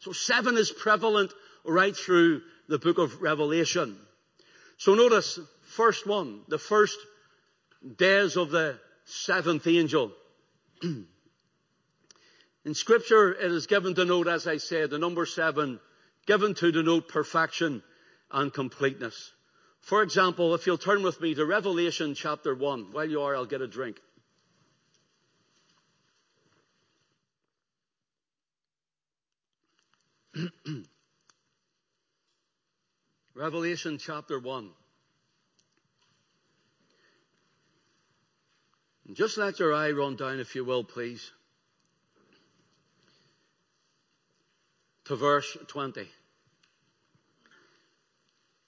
[0.00, 1.32] So seven is prevalent
[1.64, 3.96] right through the book of Revelation.
[4.78, 6.98] So notice, first one, the first
[7.98, 10.10] days of the seventh angel.
[12.64, 15.80] In scripture, it is given to note, as I said, the number seven,
[16.26, 17.82] given to denote perfection
[18.30, 19.32] and completeness.
[19.80, 22.92] For example, if you'll turn with me to Revelation chapter 1.
[22.92, 23.98] While you are, I'll get a drink.
[33.34, 34.70] Revelation chapter 1.
[39.06, 41.32] And just let your eye run down, if you will, please,
[45.10, 46.08] to verse 20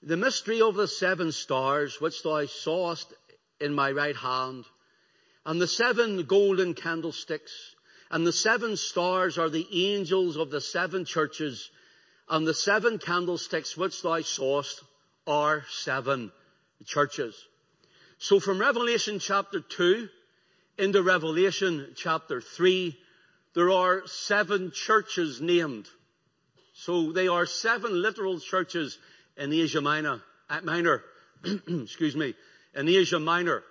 [0.05, 3.13] the mystery of the seven stars which thou sawest
[3.61, 4.65] in my right hand,
[5.45, 7.53] and the seven golden candlesticks,
[8.11, 11.69] and the seven stars are the angels of the seven churches,
[12.29, 14.83] and the seven candlesticks which thou sawest
[15.25, 16.33] are seven
[16.85, 17.33] churches.
[18.17, 20.09] So from Revelation chapter 2
[20.77, 22.97] into Revelation chapter 3,
[23.55, 25.87] there are seven churches named.
[26.85, 28.97] So they are seven literal churches
[29.37, 30.21] in Asia Minor,
[30.63, 31.01] Minor,
[31.45, 32.35] excuse me,
[32.75, 33.63] in Asia Minor.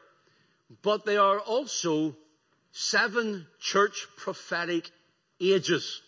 [0.81, 2.17] But they are also
[2.71, 4.91] seven church prophetic
[5.39, 6.01] ages.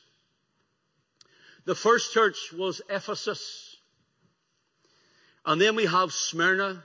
[1.67, 3.77] The first church was Ephesus.
[5.45, 6.83] And then we have Smyrna,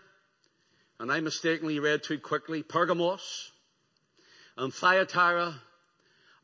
[0.99, 3.53] and I mistakenly read too quickly, Pergamos,
[4.57, 5.55] and Thyatira,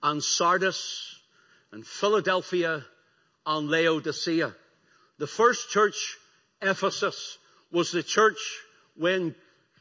[0.01, 1.19] and Sardis,
[1.73, 2.86] and Philadelphia,
[3.45, 4.53] and Laodicea.
[5.17, 6.17] The first church,
[6.61, 7.37] Ephesus,
[7.71, 8.39] was the church
[8.97, 9.35] when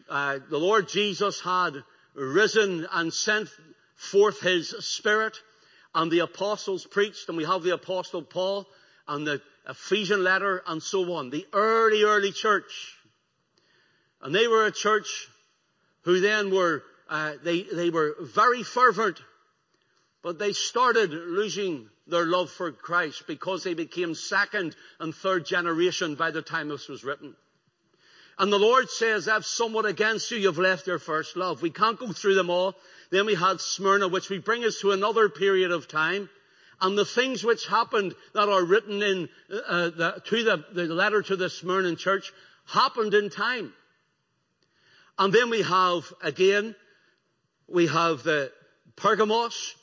[0.09, 1.83] uh, the Lord Jesus had
[2.15, 3.49] risen and sent
[3.97, 5.37] forth his spirit
[5.95, 8.67] and the apostles preached and we have the apostle Paul
[9.09, 11.31] and the Ephesian letter and so on.
[11.31, 12.97] The early, early church.
[14.21, 15.29] And they were a church
[16.03, 19.21] who then were, uh, they, they were very fervent,
[20.23, 26.15] but they started losing their love for Christ because they became second and third generation
[26.15, 27.35] by the time this was written.
[28.39, 31.63] And the Lord says, I've somewhat against you, you've left your first love.
[31.63, 32.75] We can't go through them all.
[33.11, 36.29] Then we had Smyrna, which we bring us to another period of time.
[36.81, 41.23] And the things which happened that are written in, uh, the, to the, the letter
[41.23, 42.33] to the Smyrna church
[42.67, 43.73] happened in time.
[45.17, 46.75] And then we have, again,
[47.69, 48.51] we have the
[48.97, 49.77] Pergamos,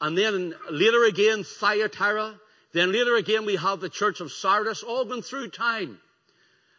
[0.00, 2.34] and then later again, Thyatira.
[2.72, 5.98] Then later again, we have the church of Sardis, all been through time.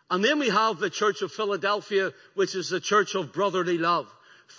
[0.10, 4.08] And then we have the church of Philadelphia, which is the church of brotherly love.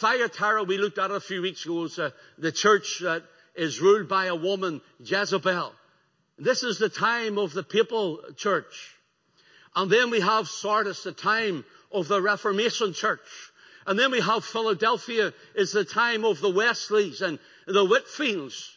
[0.00, 3.22] Thyatira, we looked at a few weeks ago, is uh, the church that
[3.54, 5.72] is ruled by a woman, Jezebel.
[6.38, 8.96] This is the time of the papal church.
[9.74, 13.20] And then we have Sardis, the time of the Reformation church.
[13.86, 18.76] And then we have Philadelphia is the time of the Wesleys and the Whitefields.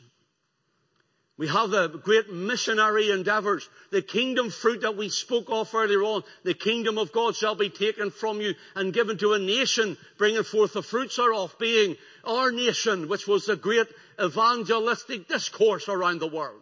[1.37, 6.23] We have the great missionary endeavors, the kingdom fruit that we spoke of earlier on.
[6.43, 10.43] The kingdom of God shall be taken from you and given to a nation, bringing
[10.43, 13.87] forth the fruits thereof, being our nation, which was the great
[14.21, 16.61] evangelistic discourse around the world.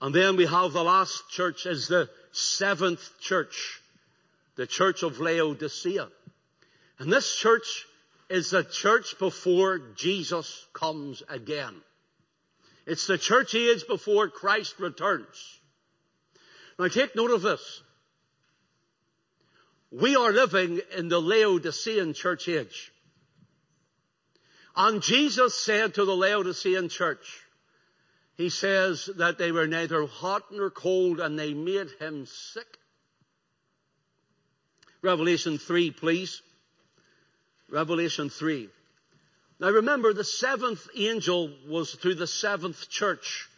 [0.00, 3.80] And then we have the last church is the seventh church,
[4.54, 6.08] the church of Laodicea.
[7.00, 7.84] And this church
[8.28, 11.74] is the church before Jesus comes again.
[12.86, 15.60] It's the church age before Christ returns.
[16.78, 17.82] Now take note of this.
[19.90, 22.92] We are living in the Laodicean church age.
[24.76, 27.42] And Jesus said to the Laodicean church,
[28.36, 32.78] He says that they were neither hot nor cold and they made him sick.
[35.02, 36.42] Revelation 3, please.
[37.70, 38.68] Revelation 3.
[39.60, 43.48] Now remember, the seventh angel was to the seventh church.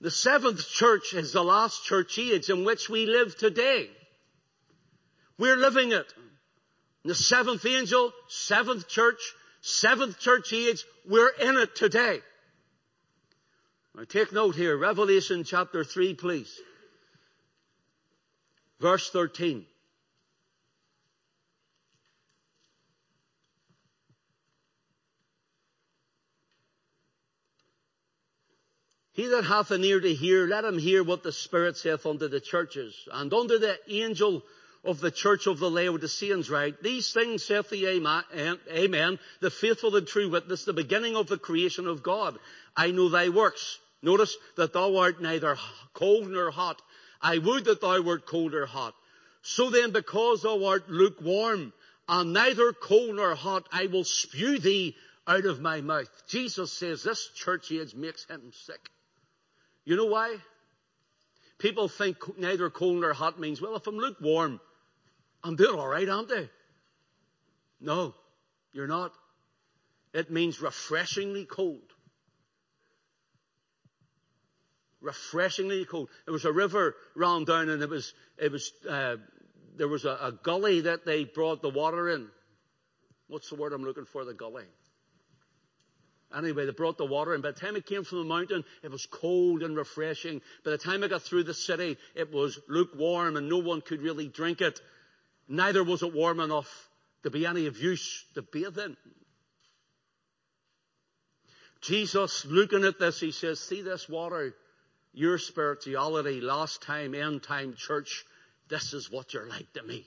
[0.00, 3.90] The seventh church is the last church age in which we live today.
[5.38, 6.12] We're living it.
[7.04, 9.20] The seventh angel, seventh church,
[9.60, 12.20] seventh church age, we're in it today.
[13.94, 16.60] Now take note here, Revelation chapter 3, please.
[18.80, 19.66] Verse 13.
[29.18, 32.28] He that hath an ear to hear, let him hear what the Spirit saith unto
[32.28, 32.94] the churches.
[33.10, 34.44] And unto the angel
[34.84, 40.06] of the church of the Laodiceans write, These things saith the Amen, the faithful and
[40.06, 42.38] true witness, the beginning of the creation of God.
[42.76, 43.80] I know thy works.
[44.02, 45.58] Notice that thou art neither
[45.94, 46.80] cold nor hot.
[47.20, 48.94] I would that thou wert cold or hot.
[49.42, 51.72] So then, because thou art lukewarm,
[52.08, 54.94] and neither cold nor hot, I will spew thee
[55.26, 56.08] out of my mouth.
[56.28, 58.88] Jesus says this church age makes him sick.
[59.88, 60.36] You know why?
[61.58, 64.60] People think neither cold nor hot means, well, if I'm lukewarm,
[65.42, 66.50] I'm doing all right, aren't I?
[67.80, 68.14] No,
[68.74, 69.14] you're not.
[70.12, 71.90] It means refreshingly cold.
[75.00, 76.10] Refreshingly cold.
[76.26, 79.16] There was a river ran down and it was, it was, uh,
[79.78, 82.28] there was a, a gully that they brought the water in.
[83.26, 84.26] What's the word I'm looking for?
[84.26, 84.66] The gully.
[86.36, 88.90] Anyway, they brought the water, and by the time it came from the mountain, it
[88.90, 90.42] was cold and refreshing.
[90.62, 94.02] By the time it got through the city, it was lukewarm, and no one could
[94.02, 94.78] really drink it.
[95.48, 96.68] Neither was it warm enough
[97.22, 98.96] to be any of use to bathe in.
[101.80, 104.54] Jesus, looking at this, he says, See this water,
[105.14, 108.24] your spirituality, last time, end time church,
[108.68, 110.06] this is what you're like to me.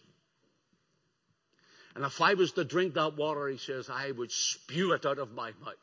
[1.96, 5.18] And if I was to drink that water, he says, I would spew it out
[5.18, 5.74] of my mouth.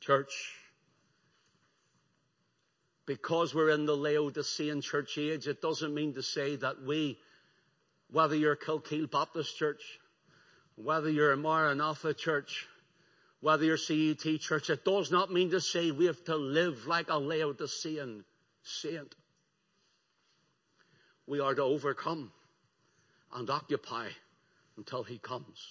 [0.00, 0.54] Church,
[3.06, 7.18] because we're in the Laodicean church age, it doesn't mean to say that we,
[8.10, 9.82] whether you're Kilkeel Baptist Church,
[10.76, 12.66] whether you're a Maranatha Church,
[13.40, 17.10] whether you're CET Church, it does not mean to say we have to live like
[17.10, 18.24] a Laodicean
[18.62, 19.14] saint.
[21.26, 22.32] We are to overcome
[23.34, 24.08] and occupy
[24.76, 25.66] until He comes.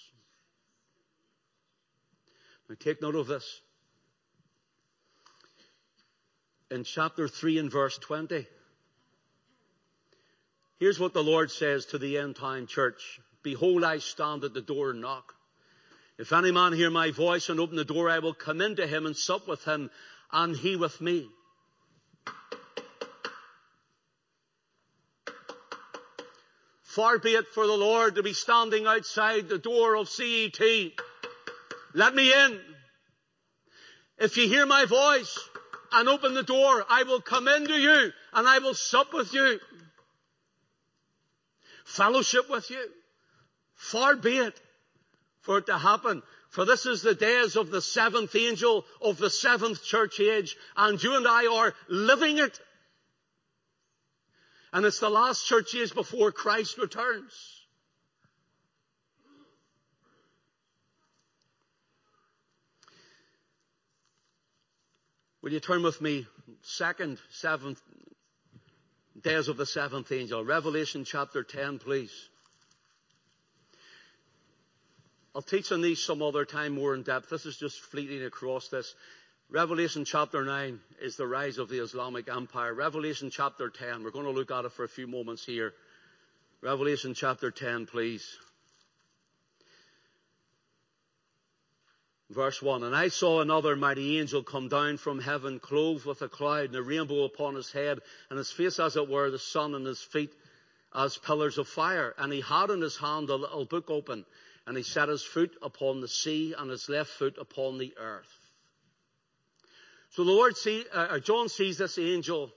[2.68, 3.62] Now take note of this
[6.72, 8.48] in chapter 3 and verse 20.
[10.80, 13.20] Here's what the Lord says to the end time church.
[13.44, 15.34] Behold, I stand at the door and knock.
[16.18, 19.06] If any man hear my voice and open the door, I will come into him
[19.06, 19.90] and sup with him
[20.32, 21.30] and he with me.
[26.84, 30.60] Far be it for the Lord to be standing outside the door of CET.
[31.94, 32.60] Let me in.
[34.18, 35.49] If you hear my voice,
[35.92, 36.86] and open the door.
[36.90, 39.60] I will come into you and I will sup with you.
[41.86, 42.86] Fellowship with you.
[43.76, 44.60] Far be it
[45.42, 46.22] for it to happen.
[46.50, 51.02] For this is the days of the seventh angel of the seventh church age and
[51.02, 52.60] you and I are living it.
[54.72, 57.59] And it's the last church age before Christ returns.
[65.50, 66.28] Will you turn with me,
[66.62, 67.82] second, seventh,
[69.20, 72.12] days of the seventh angel, Revelation chapter 10, please.
[75.34, 77.32] I'll teach on these some other time more in depth.
[77.32, 78.94] This is just fleeting across this.
[79.50, 82.72] Revelation chapter 9 is the rise of the Islamic Empire.
[82.72, 85.74] Revelation chapter 10, we're going to look at it for a few moments here.
[86.62, 88.38] Revelation chapter 10, please.
[92.30, 96.30] Verse 1, And I saw another mighty angel come down from heaven, clothed with a
[96.30, 98.00] cloud, and a rainbow upon his head,
[98.30, 100.32] and his face as it were the sun, and his feet
[100.94, 102.14] as pillars of fire.
[102.20, 104.26] And he had in his hand a little book open,
[104.68, 108.32] and he set his foot upon the sea, and his left foot upon the earth.
[110.12, 112.52] So the Lord see, uh, John sees this angel,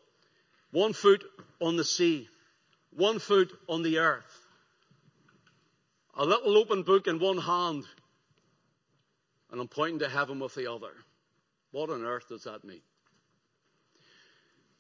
[0.71, 1.25] one foot
[1.63, 2.29] on the sea,
[2.91, 4.47] one foot on the earth.
[6.15, 7.87] A little open book in one hand,
[9.53, 10.93] and I'm pointing to heaven with the other.
[11.71, 12.81] What on earth does that mean?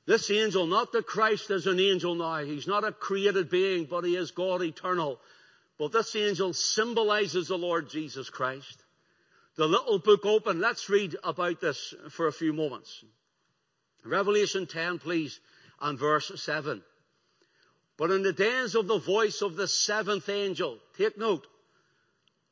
[0.06, 2.38] This angel, not that Christ is an angel now.
[2.38, 5.20] He's not a created being, but he is God eternal.
[5.78, 8.82] But this angel symbolizes the Lord Jesus Christ.
[9.56, 10.60] The little book open.
[10.60, 13.04] Let's read about this for a few moments.
[14.04, 15.38] Revelation 10, please,
[15.80, 16.82] and verse 7.
[17.98, 21.46] But in the days of the voice of the seventh angel, take note,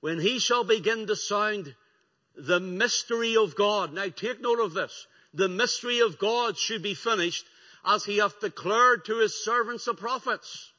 [0.01, 1.75] when he shall begin to sound
[2.37, 3.93] the mystery of God.
[3.93, 5.07] Now take note of this.
[5.35, 7.47] The mystery of God should be finished
[7.85, 10.71] as he hath declared to his servants the prophets.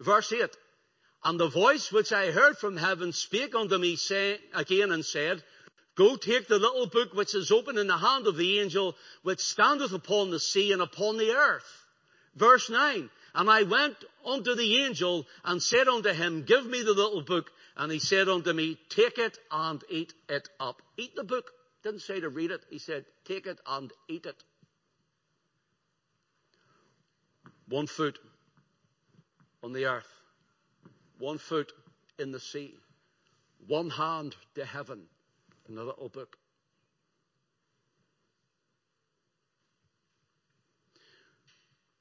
[0.00, 0.50] Verse 8.
[1.24, 5.42] And the voice which I heard from heaven spake unto me say, again and said,
[5.96, 9.40] Go take the little book which is open in the hand of the angel which
[9.40, 11.86] standeth upon the sea and upon the earth.
[12.34, 13.08] Verse 9.
[13.34, 17.50] And I went unto the angel and said unto him, Give me the little book.
[17.76, 20.80] And he said unto me, Take it and eat it up.
[20.96, 21.50] Eat the book.
[21.82, 22.64] Didn't say to read it.
[22.70, 24.42] He said, Take it and eat it.
[27.68, 28.18] One foot
[29.62, 30.08] on the earth.
[31.18, 31.70] One foot
[32.18, 32.74] in the sea.
[33.66, 35.02] One hand to heaven
[35.68, 36.36] in the little book.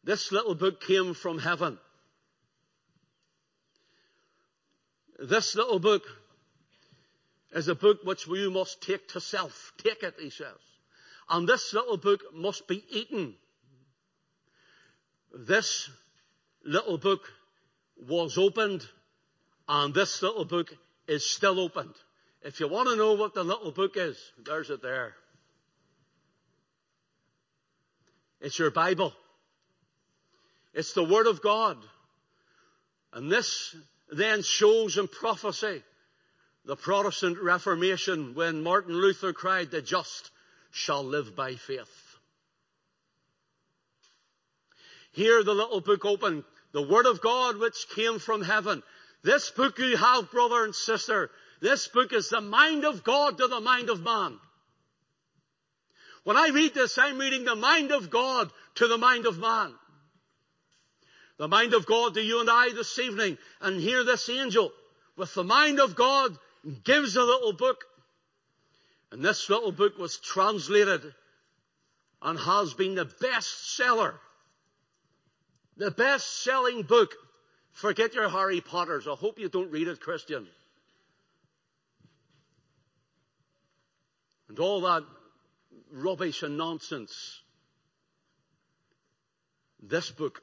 [0.04, 1.80] This little book came from heaven.
[5.18, 6.04] This little book
[7.54, 9.74] is a book which you must take to self.
[9.78, 10.58] Take it, he says.
[11.30, 13.36] And this little book must be eaten.
[15.34, 15.90] This
[16.64, 17.22] little book
[17.98, 18.86] was opened
[19.68, 20.74] and this little book
[21.08, 21.96] is still opened.
[22.42, 25.16] If you want to know what the little book is, there's it there.
[28.42, 29.14] It's your Bible.
[30.74, 31.78] It's the Word of God.
[33.14, 33.76] And this
[34.12, 35.84] then shows in prophecy
[36.66, 40.32] the Protestant Reformation when Martin Luther cried, the just
[40.72, 42.18] shall live by faith.
[45.12, 48.84] Here the little book open, the Word of God which came from heaven.
[49.24, 51.30] This book you have, brother and sister,
[51.62, 54.38] this book is the mind of God to the mind of man.
[56.24, 59.74] When I read this, I'm reading the mind of God to the mind of man
[61.38, 64.72] the mind of God to you and I this evening and hear this angel
[65.18, 66.38] with the mind of God
[66.84, 67.84] gives a little book.
[69.12, 71.02] And this little book was translated
[72.22, 74.16] and has been the best seller.
[75.78, 77.14] The best selling book.
[77.74, 79.08] Forget your Harry Potters.
[79.08, 80.48] I hope you don't read it, Christian.
[84.48, 85.04] And all that
[85.92, 87.42] rubbish and nonsense.
[89.82, 90.42] This book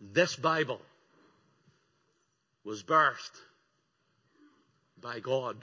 [0.00, 0.80] this Bible
[2.64, 3.38] was birthed
[5.00, 5.56] by God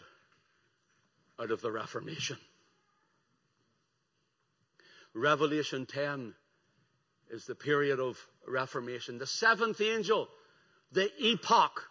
[1.40, 2.38] out of the Reformation.
[5.14, 6.34] Revelation 10
[7.32, 8.18] is the period of
[8.48, 9.18] Reformation.
[9.18, 10.28] The seventh angel,
[10.92, 11.84] the epoch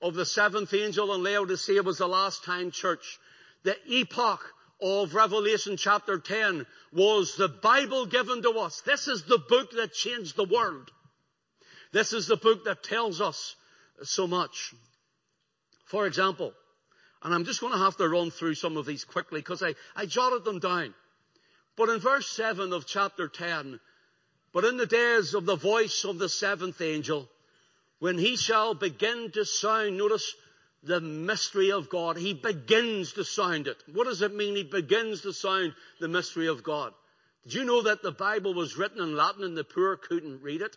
[0.00, 3.18] of the seventh angel in Laodicea was the last time church.
[3.64, 4.44] The epoch
[4.80, 8.80] of Revelation chapter 10 was the Bible given to us.
[8.82, 10.90] This is the book that changed the world.
[11.92, 13.56] This is the book that tells us
[14.02, 14.74] so much.
[15.86, 16.52] For example,
[17.22, 19.74] and I'm just going to have to run through some of these quickly because I,
[19.94, 20.94] I jotted them down.
[21.76, 23.80] But in verse 7 of chapter 10,
[24.52, 27.28] but in the days of the voice of the seventh angel,
[27.98, 30.34] when he shall begin to sound, notice
[30.82, 32.16] the mystery of God.
[32.16, 33.76] He begins to sound it.
[33.92, 34.56] What does it mean?
[34.56, 36.94] He begins to sound the mystery of God.
[37.44, 40.62] Did you know that the Bible was written in Latin and the poor couldn't read
[40.62, 40.76] it?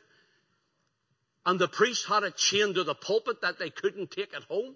[1.45, 4.75] And the priest had it chained to the pulpit that they couldn't take it home.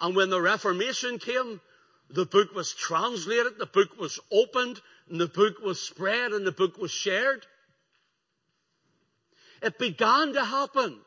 [0.00, 1.60] And when the Reformation came,
[2.10, 6.52] the book was translated, the book was opened, and the book was spread, and the
[6.52, 7.46] book was shared.
[9.62, 10.98] It began to happen.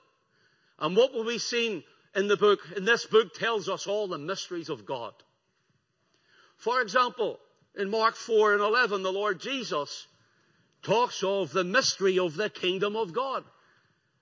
[0.79, 1.85] And what will we see
[2.15, 5.13] in the book, in this book tells us all the mysteries of God.
[6.57, 7.39] For example,
[7.77, 10.07] in Mark 4 and 11, the Lord Jesus
[10.85, 13.43] talks of the mystery of the kingdom of God.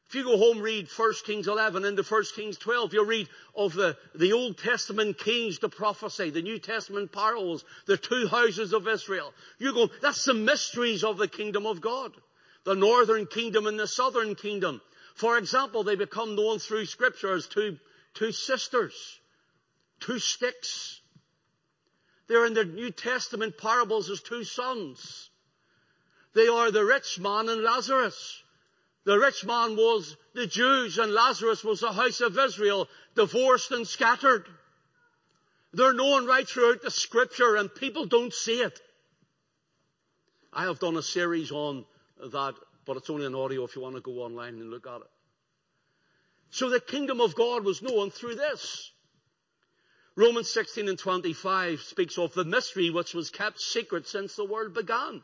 [0.08, 3.74] If you go home, read 1 Kings 11 into 1 Kings 12, you'll read of
[3.74, 8.88] the, the Old Testament kings, the prophecy, the New Testament parables, the two houses of
[8.88, 9.34] Israel.
[9.58, 12.12] You go, that's the mysteries of the kingdom of God.
[12.64, 14.82] The northern kingdom and the southern kingdom.
[15.16, 17.78] For example, they become known through scripture as two,
[18.14, 19.20] two sisters,
[20.00, 21.02] two sticks.
[22.28, 25.30] They're in the New Testament parables as two sons.
[26.34, 28.44] They are the rich man and Lazarus.
[29.06, 33.88] The rich man was the Jews and Lazarus was the house of Israel, divorced and
[33.88, 34.48] scattered.
[35.74, 38.80] They're known right throughout the scripture and people don't see it.
[40.52, 41.86] I have done a series on
[42.32, 42.56] that,
[42.86, 45.10] but it's only an audio if you want to go online and look at it.
[46.52, 48.92] So the kingdom of God was known through this.
[50.16, 54.76] Romans 16 and 25 speaks of the mystery which was kept secret since the world
[54.76, 55.24] began.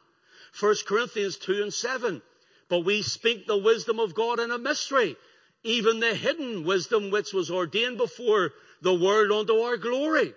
[0.60, 2.22] 1 Corinthians 2 and 7.
[2.70, 5.16] But we speak the wisdom of God in a mystery,
[5.64, 10.34] even the hidden wisdom which was ordained before the world unto our glory.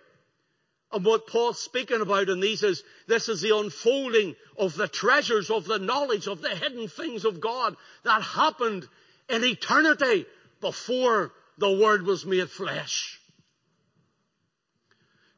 [0.91, 5.51] And what Paul's speaking about in these is, this is the unfolding of the treasures
[5.51, 8.87] of the knowledge of the hidden things of God that happened
[9.29, 10.27] in eternity
[10.61, 13.19] before the Word was made flesh.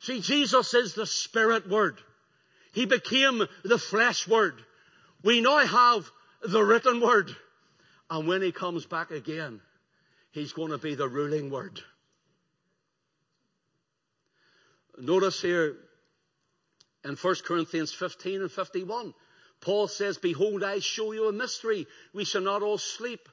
[0.01, 2.01] See, Jesus is the Spirit Word.
[2.75, 4.61] He became the flesh Word.
[5.23, 6.11] We now have
[6.43, 7.35] the written Word.
[8.11, 9.61] And when He comes back again,
[10.33, 11.81] He's going to be the ruling Word.
[14.99, 15.77] Notice here
[17.05, 19.15] in 1 Corinthians 15 and 51,
[19.61, 21.87] Paul says, Behold, I show you a mystery.
[22.13, 23.29] We shall not all sleep,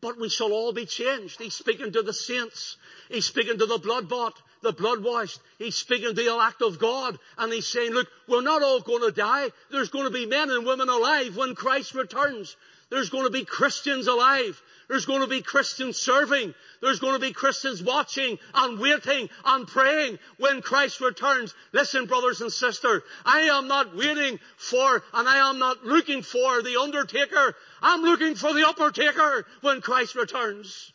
[0.00, 1.40] but we shall all be changed.
[1.40, 2.76] He's speaking to the saints.
[3.08, 5.40] He's speaking to the blood bought, the blood washed.
[5.58, 7.18] He's speaking the elect of God.
[7.36, 9.50] And he's saying, look, we're not all going to die.
[9.70, 12.56] There's going to be men and women alive when Christ returns.
[12.90, 14.60] There's going to be Christians alive.
[14.86, 16.54] There's going to be Christians serving.
[16.82, 21.54] There's going to be Christians watching and waiting and praying when Christ returns.
[21.72, 26.62] Listen, brothers and sisters, I am not waiting for and I am not looking for
[26.62, 27.56] the undertaker.
[27.80, 30.92] I'm looking for the upper taker when Christ returns.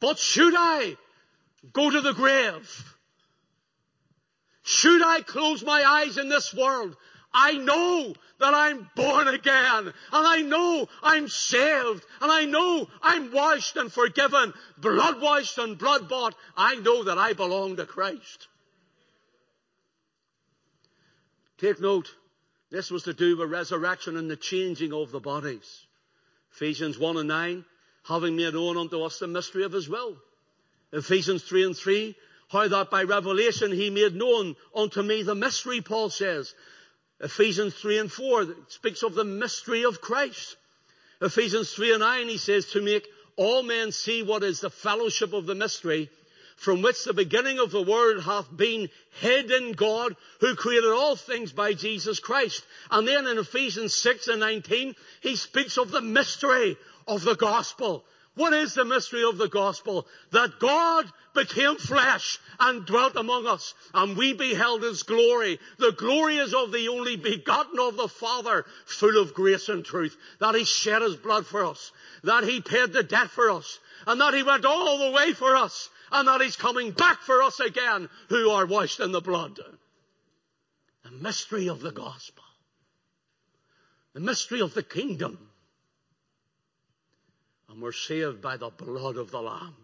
[0.00, 0.96] But should I
[1.72, 2.94] go to the grave?
[4.62, 6.96] Should I close my eyes in this world
[7.34, 13.32] I know that I'm born again, and I know I'm saved, and I know I'm
[13.32, 16.34] washed and forgiven, blood washed and blood bought.
[16.56, 18.48] I know that I belong to Christ.
[21.58, 22.14] Take note,
[22.70, 25.86] this was to do with resurrection and the changing of the bodies.
[26.52, 27.64] Ephesians 1 and 9,
[28.04, 30.16] having made known unto us the mystery of his will.
[30.92, 32.14] Ephesians 3 and 3,
[32.48, 36.54] how that by revelation he made known unto me the mystery, Paul says,
[37.20, 40.56] Ephesians 3 and 4 speaks of the mystery of Christ.
[41.20, 45.32] Ephesians 3 and 9, he says, to make all men see what is the fellowship
[45.32, 46.10] of the mystery,
[46.56, 48.88] from which the beginning of the world hath been
[49.20, 52.64] hid in God, who created all things by Jesus Christ.
[52.90, 56.76] And then in Ephesians 6 and 19, he speaks of the mystery
[57.08, 58.04] of the gospel.
[58.34, 60.06] What is the mystery of the gospel?
[60.30, 65.58] That God became flesh and dwelt among us, and we beheld his glory.
[65.78, 70.16] The glory is of the only begotten of the Father, full of grace and truth.
[70.40, 71.92] That he shed his blood for us,
[72.24, 75.54] that he paid the debt for us, and that he went all the way for
[75.54, 79.58] us, and that he's coming back for us again, who are washed in the blood.
[81.04, 82.44] The mystery of the gospel.
[84.14, 85.50] The mystery of the kingdom
[87.72, 89.74] and we're saved by the blood of the Lamb.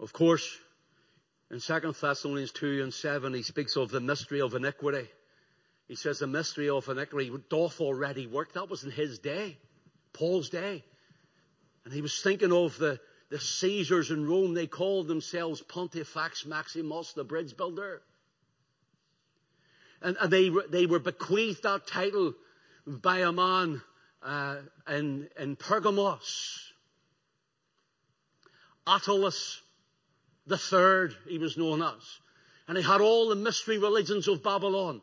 [0.00, 0.58] Of course,
[1.50, 5.06] in 2 Thessalonians 2 and 7, he speaks of the mystery of iniquity.
[5.86, 8.54] He says the mystery of iniquity doth already work.
[8.54, 9.58] That was in his day,
[10.14, 10.82] Paul's day.
[11.84, 12.98] And he was thinking of the,
[13.28, 14.54] the Caesars in Rome.
[14.54, 18.00] They called themselves Pontifex Maximus, the bridge builder.
[20.00, 22.34] And, and they, they were bequeathed that title
[22.86, 23.82] by a man
[24.22, 24.56] uh,
[24.88, 26.72] in, in Pergamos.
[28.86, 29.60] Attalus
[30.46, 32.20] the third, he was known as.
[32.68, 35.02] And he had all the mystery religions of Babylon.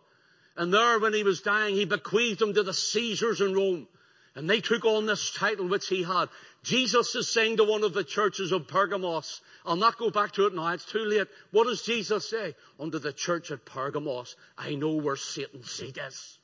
[0.56, 3.88] And there, when he was dying, he bequeathed them to the Caesars in Rome.
[4.36, 6.30] And they took on this title which he had.
[6.64, 10.48] Jesus is saying to one of the churches of Pergamos, I'll not go back to
[10.48, 11.28] it now, it's too late.
[11.52, 12.56] What does Jesus say?
[12.80, 16.40] Unto the church at Pergamos, I know where Satan's seat is.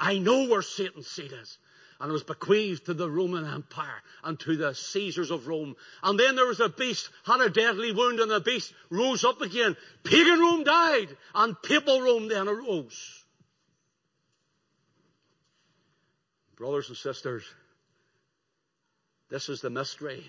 [0.00, 1.58] I know where Satan's seat is.
[2.00, 5.76] And it was bequeathed to the Roman Empire and to the Caesars of Rome.
[6.02, 9.42] And then there was a beast, had a deadly wound, and the beast rose up
[9.42, 9.76] again.
[10.02, 13.22] Pagan Rome died, and papal Rome then arose.
[16.56, 17.44] Brothers and sisters,
[19.28, 20.24] this is the mystery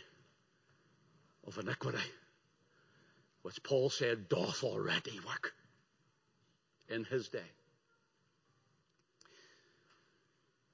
[1.48, 1.98] of iniquity,
[3.44, 5.54] which Paul said doth already work
[6.90, 7.40] in his day.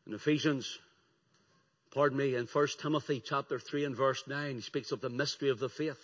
[0.08, 0.80] In Ephesians,
[1.92, 5.50] pardon me, in 1 Timothy chapter 3 and verse 9, he speaks of the mystery
[5.50, 6.00] of the faith.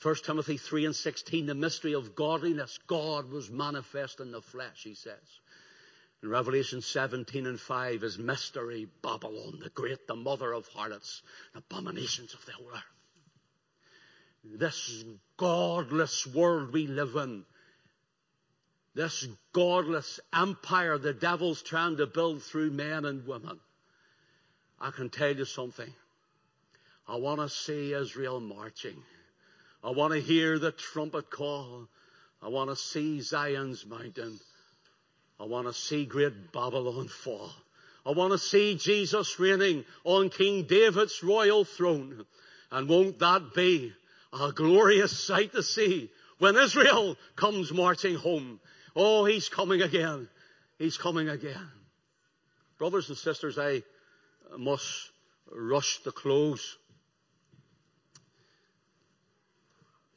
[0.00, 2.78] 1 Timothy 3 and 16, the mystery of godliness.
[2.86, 5.40] God was manifest in the flesh, he says.
[6.22, 11.58] In Revelation 17 and 5 is mystery Babylon, the great, the mother of harlots, the
[11.58, 12.82] abominations of the whole earth.
[14.58, 15.04] This
[15.36, 17.44] godless world we live in,
[18.94, 23.58] this godless empire the devil's trying to build through men and women.
[24.80, 25.92] I can tell you something.
[27.08, 28.96] I want to see Israel marching.
[29.82, 31.88] I want to hear the trumpet call.
[32.42, 34.38] I want to see Zion's mountain.
[35.40, 37.50] I want to see great Babylon fall.
[38.04, 42.24] I want to see Jesus reigning on King David's royal throne.
[42.70, 43.92] And won't that be
[44.32, 48.60] a glorious sight to see when Israel comes marching home?
[48.94, 50.28] Oh, he's coming again.
[50.78, 51.70] He's coming again.
[52.78, 53.82] Brothers and sisters, I
[54.56, 54.86] must
[55.50, 56.76] rush to close.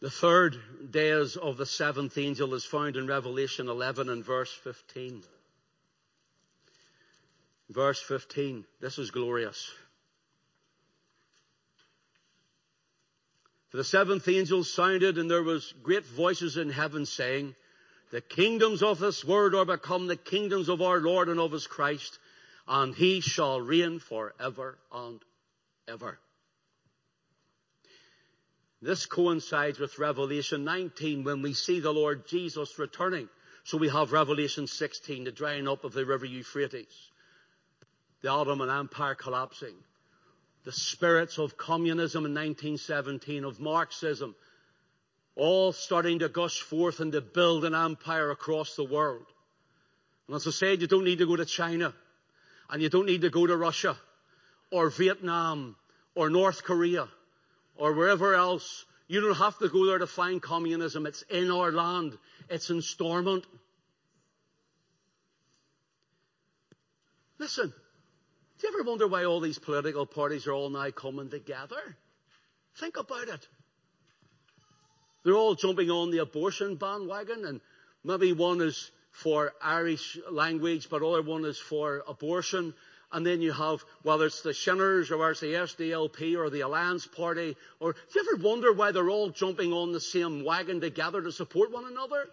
[0.02, 0.58] The third
[0.92, 5.24] days of the seventh angel is found in Revelation 11 and verse 15.
[7.70, 8.66] Verse 15.
[8.82, 9.72] This is glorious.
[13.70, 17.56] For the seventh angel sounded and there was great voices in heaven saying,
[18.12, 21.68] the kingdoms of this world are become the kingdoms of our Lord and of his
[21.68, 22.18] Christ,
[22.68, 25.22] and he shall reign forever and
[25.88, 26.20] ever.
[28.82, 33.30] This coincides with Revelation 19 when we see the Lord Jesus returning.
[33.64, 37.10] So we have Revelation 16, the drying up of the river Euphrates,
[38.22, 39.74] the Ottoman Empire collapsing,
[40.66, 44.36] the spirits of communism in 1917, of Marxism,
[45.36, 49.26] all starting to gush forth and to build an empire across the world.
[50.28, 51.94] And as I said, you don't need to go to China,
[52.70, 53.98] and you don't need to go to Russia,
[54.72, 55.76] or Vietnam,
[56.16, 57.08] or North Korea,
[57.76, 58.86] or wherever else.
[59.08, 61.06] You don't have to go there to find communism.
[61.06, 62.18] It's in our land.
[62.50, 63.46] It's in Stormont.
[67.38, 67.72] Listen,
[68.60, 71.98] do you ever wonder why all these political parties are all now coming together?
[72.80, 73.48] Think about it.
[75.26, 77.60] They're all jumping on the abortion bandwagon and
[78.04, 82.76] maybe one is for Irish language, but other one is for abortion.
[83.12, 86.62] And then you have, whether it's the Shinners or whether it's the SDLP or the
[86.62, 90.80] Alliance Party, or do you ever wonder why they're all jumping on the same wagon
[90.80, 92.28] together to support one another?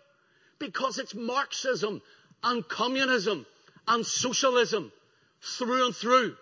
[0.58, 2.02] Because it's Marxism
[2.42, 3.46] and communism
[3.88, 4.92] and socialism
[5.40, 6.36] through and through.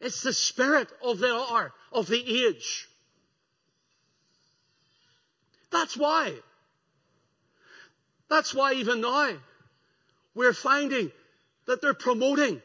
[0.00, 2.88] It's the spirit of the hour, of the age.
[5.72, 6.34] That's why.
[8.28, 9.32] That's why even now
[10.34, 11.10] we're finding
[11.66, 12.62] that they're promoting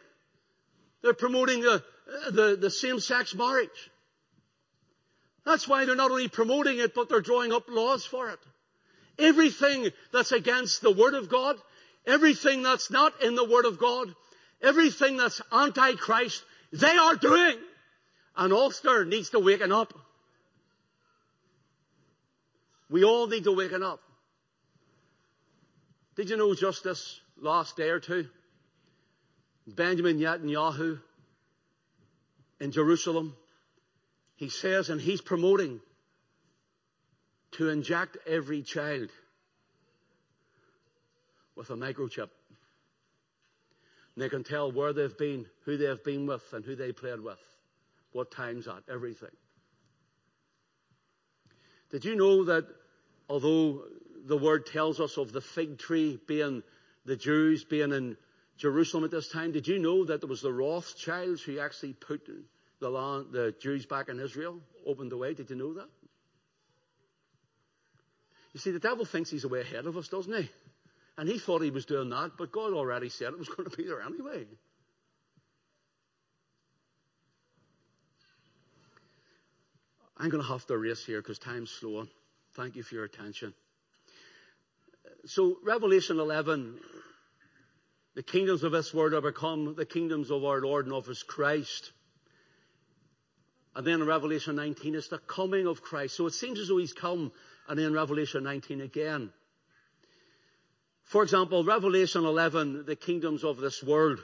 [1.01, 1.83] they're promoting the,
[2.31, 3.91] the, the same-sex marriage.
[5.45, 8.39] That's why they're not only promoting it, but they're drawing up laws for it.
[9.19, 11.55] Everything that's against the Word of God,
[12.05, 14.13] everything that's not in the Word of God,
[14.61, 16.43] everything that's anti-Christ,
[16.73, 17.55] they are doing.
[18.35, 19.97] And Ulster needs to waken up.
[22.89, 23.99] We all need to waken up.
[26.15, 28.27] Did you know just this last day or two?
[29.67, 30.99] Benjamin Netanyahu
[32.59, 33.35] in Jerusalem,
[34.35, 35.79] he says, and he's promoting
[37.51, 39.09] to inject every child
[41.55, 42.29] with a microchip.
[44.15, 47.19] And they can tell where they've been, who they've been with, and who they played
[47.19, 47.39] with,
[48.13, 49.29] what time's at, everything.
[51.89, 52.65] Did you know that
[53.29, 53.83] although
[54.25, 56.63] the word tells us of the fig tree being
[57.05, 58.17] the Jews being in
[58.57, 59.51] Jerusalem at this time.
[59.51, 62.29] Did you know that there was the Rothschilds who actually put
[62.79, 65.33] the, land, the Jews back in Israel, opened the way?
[65.33, 65.87] Did you know that?
[68.53, 70.49] You see, the devil thinks he's way ahead of us, doesn't he?
[71.17, 73.77] And he thought he was doing that, but God already said it was going to
[73.77, 74.45] be there anyway.
[80.17, 82.09] I'm going to have to race here because time's slowing.
[82.55, 83.53] Thank you for your attention.
[85.25, 86.79] So, Revelation 11
[88.17, 91.21] the kingdoms of this world are become the kingdoms of our Lord and of His
[91.21, 91.91] Christ.
[93.75, 96.17] And then in Revelation 19, it's the coming of Christ.
[96.17, 97.31] So it seems as though He's come,
[97.69, 99.29] and then Revelation 19 again.
[101.03, 104.17] For example, Revelation 11, the kingdoms of this world,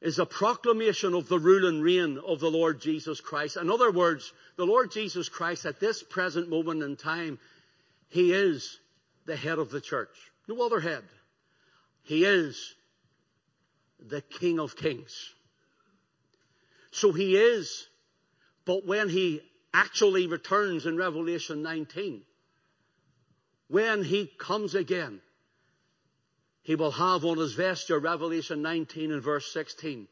[0.00, 3.56] is a proclamation of the rule and reign of the Lord Jesus Christ.
[3.56, 7.38] In other words, the Lord Jesus Christ at this present moment in time,
[8.08, 8.78] He is
[9.26, 10.16] the head of the church.
[10.46, 11.02] No other head.
[12.04, 12.74] He is
[13.98, 15.34] the King of Kings.
[16.90, 17.86] So he is,
[18.64, 19.42] but when he
[19.74, 22.22] actually returns in Revelation 19.
[23.68, 25.20] When he comes again,
[26.68, 30.06] he will have on his vesture, Revelation 19 and verse 16,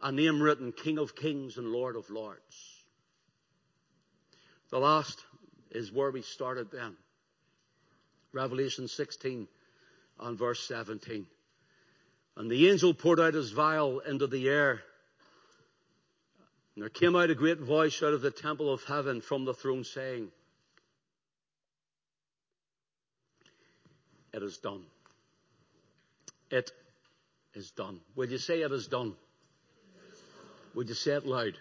[0.00, 2.84] a name written, King of Kings and Lord of Lords.
[4.70, 5.20] The last
[5.72, 6.94] is where we started then.
[8.32, 9.48] Revelation 16
[10.20, 11.26] and verse 17.
[12.36, 14.82] And the angel poured out his vial into the air.
[16.76, 19.54] And there came out a great voice out of the temple of heaven from the
[19.54, 20.28] throne saying,
[24.32, 24.84] It is done.
[26.50, 26.70] It
[27.54, 28.00] is done.
[28.14, 29.14] Will you say it is done?
[30.74, 31.58] Would you say it loud?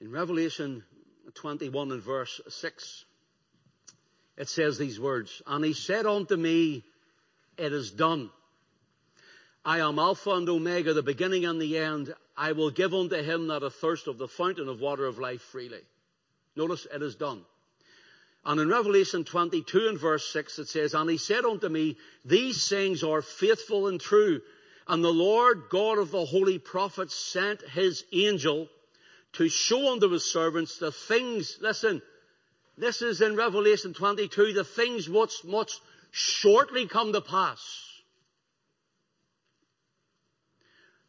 [0.00, 0.82] In Revelation
[1.34, 3.04] 21 and verse 6,
[4.38, 6.84] it says these words, And he said unto me,
[7.58, 8.30] It is done.
[9.62, 12.14] I am Alpha and Omega, the beginning and the end.
[12.34, 15.42] I will give unto him that a thirst of the fountain of water of life
[15.42, 15.82] freely.
[16.56, 17.44] Notice it is done.
[18.44, 22.68] And in Revelation 22 and verse 6 it says, And he said unto me, These
[22.68, 24.40] things are faithful and true.
[24.88, 28.68] And the Lord God of the holy prophets sent his angel
[29.34, 32.02] to show unto his servants the things, listen,
[32.78, 35.80] this is in Revelation 22, the things which must
[36.10, 37.86] shortly come to pass.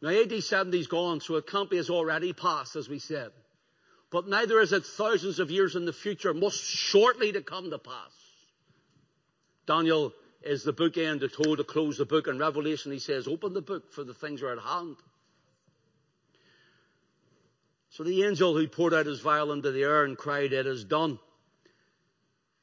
[0.01, 3.31] Now AD 70 is gone, so it can't be as already passed, as we said
[4.11, 7.79] but neither is it thousands of years in the future, most shortly to come to
[7.79, 8.11] pass.
[9.65, 12.27] Daniel is the bookend told to close the book.
[12.27, 14.97] In Revelation, he says, open the book for the things are at hand.
[17.91, 20.83] So the angel who poured out his vial into the air and cried, it is
[20.83, 21.19] done.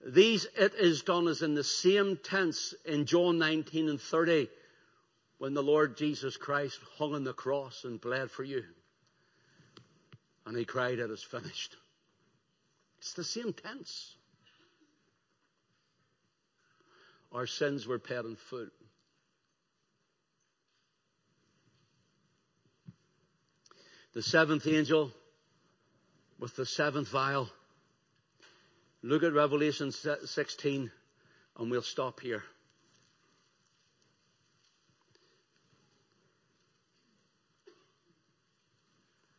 [0.05, 4.49] These it is done is in the same tense in John 19 and 30
[5.39, 8.65] when the Lord Jesus Christ hung on the cross and bled for you.
[10.49, 11.77] And he cried, It is finished.
[13.01, 14.15] It's the same tense.
[17.33, 18.69] Our sins were paid in full.
[24.15, 25.13] The seventh angel
[26.41, 27.51] with the seventh vial.
[29.03, 30.91] Look at Revelation 16
[31.59, 32.43] and we'll stop here.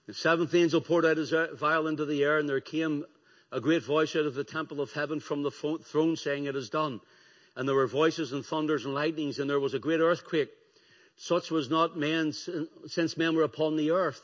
[0.10, 3.06] The seventh angel poured out his vial into the air, and there came
[3.52, 6.72] a great voice out of the temple of heaven from the throne saying, It is
[6.72, 7.00] done.
[7.56, 10.50] And there were voices and thunders and lightnings, and there was a great earthquake.
[11.18, 11.92] Such was not
[12.88, 14.20] since men were upon the earth.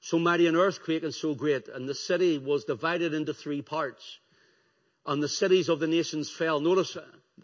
[0.00, 1.68] So mighty an earthquake and so great.
[1.68, 4.18] And the city was divided into three parts.
[5.04, 6.58] And the cities of the nations fell.
[6.58, 6.96] Notice,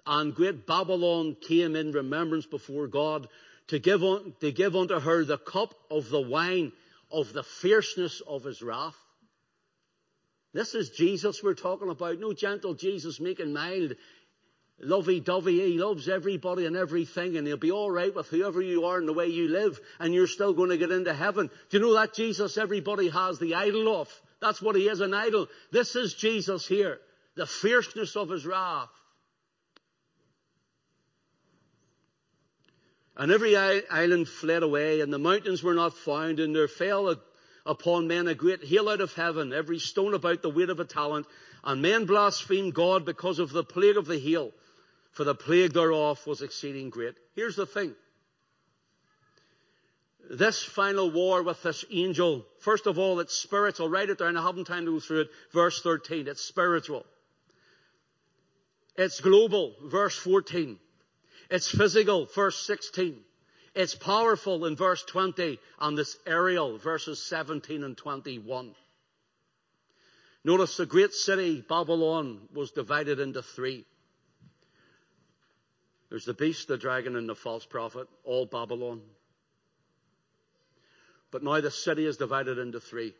[0.07, 3.28] and great Babylon came in remembrance before God
[3.68, 4.01] to give,
[4.41, 6.72] to give unto her the cup of the wine
[7.15, 8.97] of the fierceness of his wrath.
[10.53, 12.19] This is Jesus we're talking about.
[12.19, 13.95] No gentle Jesus making mild,
[14.81, 15.61] lovey dovey.
[15.61, 19.12] He loves everybody and everything and he'll be alright with whoever you are and the
[19.12, 21.51] way you live and you're still going to get into heaven.
[21.71, 24.09] Do you know that Jesus everybody has the idol of?
[24.41, 25.49] That's what he is, an idol.
[25.71, 26.99] This is Jesus here.
[27.37, 28.91] The fierceness of his wrath.
[33.17, 37.17] And every island fled away, and the mountains were not found, and there fell
[37.65, 40.85] upon men a great hail out of heaven, every stone about the weight of a
[40.85, 41.27] talent.
[41.62, 44.51] And men blasphemed God because of the plague of the hail,
[45.12, 47.15] for the plague thereof was exceeding great.
[47.37, 47.95] Here's the thing.
[50.29, 53.87] This final war with this angel, first of all, it's spiritual.
[53.87, 54.37] I'll Write it down.
[54.37, 55.31] I haven't time to go through it.
[55.53, 56.27] Verse 13.
[56.29, 57.05] It's spiritual.
[58.97, 59.75] It's global.
[59.85, 60.79] Verse 14.
[61.55, 63.17] It's physical, verse 16.
[63.77, 68.75] It's powerful in verse 20 and this aerial, verses 17 and 21.
[70.43, 73.85] Notice the great city, Babylon, was divided into three.
[76.11, 79.01] There's the beast, the dragon, and the false prophet, all Babylon.
[81.31, 83.15] But now the city is divided into three.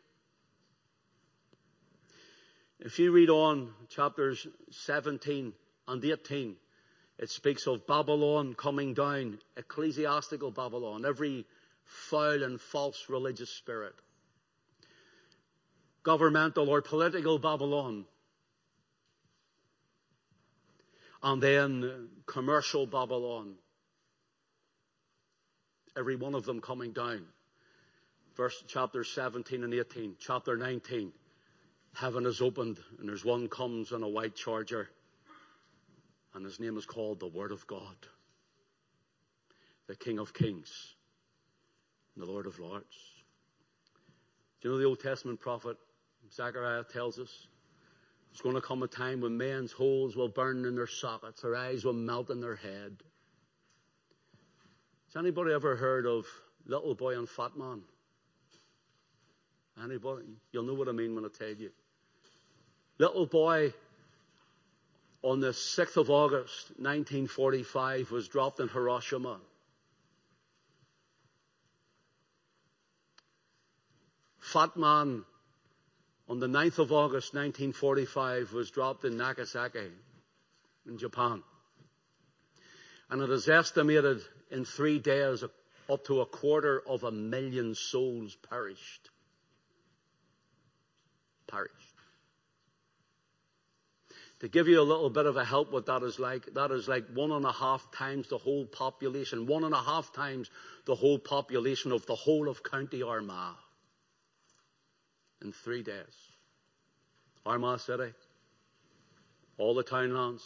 [2.81, 5.53] If you read on chapters 17
[5.87, 6.57] and 18,
[7.17, 11.45] it speaks of Babylon coming down, ecclesiastical Babylon, every
[11.85, 13.95] foul and false religious spirit.
[16.03, 18.05] Governmental or political Babylon.
[21.23, 23.55] And then commercial Babylon.
[25.97, 27.25] Every one of them coming down.
[28.35, 30.17] Verse chapter 17 and 18.
[30.19, 31.13] Chapter 19.
[31.93, 34.89] Heaven is opened and there's one comes on a white charger
[36.35, 37.95] and his name is called the Word of God,
[39.87, 40.95] the King of Kings
[42.13, 42.95] and the Lord of Lords.
[44.61, 45.77] Do you know the Old Testament prophet
[46.33, 47.47] Zechariah tells us?
[48.29, 51.55] There's going to come a time when men's holes will burn in their sockets, their
[51.55, 52.97] eyes will melt in their head.
[55.07, 56.25] Has anybody ever heard of
[56.65, 57.81] Little Boy and Fat Man?
[59.81, 60.25] Anybody?
[60.51, 61.71] You'll know what I mean when I tell you.
[62.97, 63.73] Little Boy
[65.25, 69.39] on the 6th of August 1945 was dropped in Hiroshima.
[74.37, 75.25] Fat Man
[76.29, 79.91] on the 9th of August 1945 was dropped in Nagasaki
[80.87, 81.41] in Japan.
[83.09, 84.21] And it is estimated
[84.51, 85.43] in three days
[85.89, 89.09] up to a quarter of a million souls perished.
[91.47, 91.84] Perished.
[94.45, 96.87] To give you a little bit of a help what that is like, that is
[96.87, 100.51] like one and a half times the whole population, one and a half times
[100.85, 103.55] the whole population of the whole of County Armagh
[105.41, 106.15] in three days.
[107.43, 108.13] Armagh City,
[109.57, 110.43] all the townlands,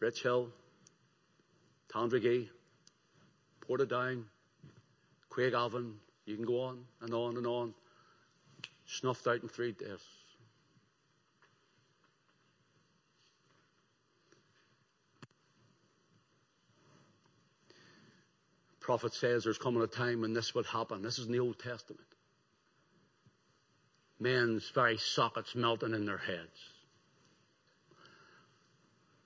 [0.00, 0.46] Richhill,
[1.92, 2.48] Tandragee,
[3.68, 4.22] Portadown,
[5.32, 5.94] Craigavon,
[6.26, 7.74] you can go on and on and on,
[8.86, 10.21] snuffed out in three days.
[18.82, 21.02] Prophet says there's coming a time when this will happen.
[21.02, 22.06] This is in the Old Testament.
[24.20, 26.58] Men's very sockets melting in their heads.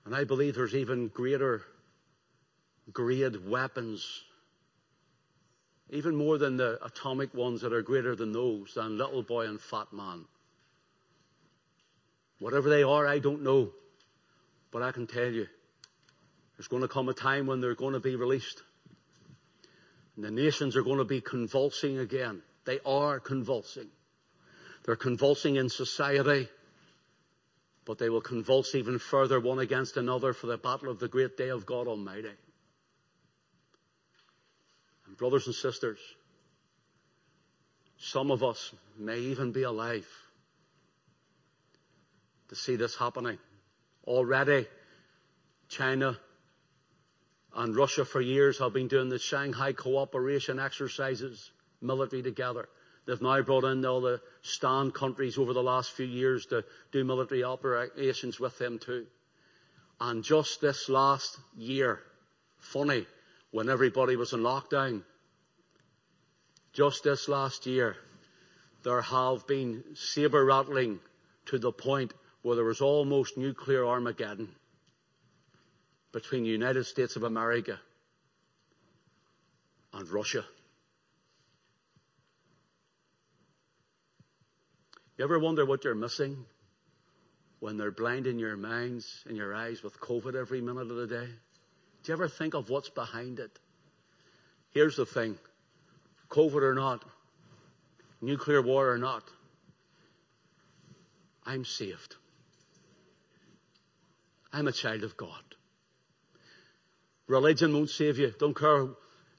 [0.05, 1.61] And I believe there's even greater
[2.91, 4.23] grade weapons,
[5.89, 9.59] even more than the atomic ones that are greater than those, than little boy and
[9.59, 10.25] fat man.
[12.39, 13.71] Whatever they are, I don't know.
[14.71, 15.47] But I can tell you,
[16.55, 18.63] there's going to come a time when they're going to be released.
[20.17, 22.41] The nations are going to be convulsing again.
[22.65, 23.87] They are convulsing.
[24.83, 26.49] They're convulsing in society,
[27.85, 31.37] but they will convulse even further one against another for the battle of the great
[31.37, 32.31] day of God Almighty.
[35.05, 35.99] And brothers and sisters,
[37.99, 40.07] some of us may even be alive
[42.49, 43.37] to see this happening.
[44.05, 44.65] Already,
[45.69, 46.17] China
[47.57, 51.49] and Russia for years have been doing the Shanghai cooperation exercises,
[51.81, 52.69] military together.
[53.07, 57.03] They've now brought in all the stand countries over the last few years to do
[57.03, 59.07] military operations with them too.
[59.99, 61.99] And just this last year,
[62.59, 63.07] funny,
[63.49, 65.01] when everybody was in lockdown,
[66.73, 67.97] just this last year,
[68.83, 70.99] there have been saber rattling
[71.47, 74.49] to the point where there was almost nuclear Armageddon
[76.11, 77.79] between the United States of America
[79.93, 80.43] and Russia.
[85.17, 86.45] You ever wonder what you're missing
[87.59, 91.27] when they're blinding your minds and your eyes with COVID every minute of the day?
[92.03, 93.57] Do you ever think of what's behind it?
[94.71, 95.37] Here's the thing.
[96.29, 97.03] COVID or not,
[98.21, 99.23] nuclear war or not,
[101.45, 102.15] I'm saved.
[104.51, 105.46] I'm a child of God.
[107.27, 108.33] Religion won't save you.
[108.39, 108.87] Don't care.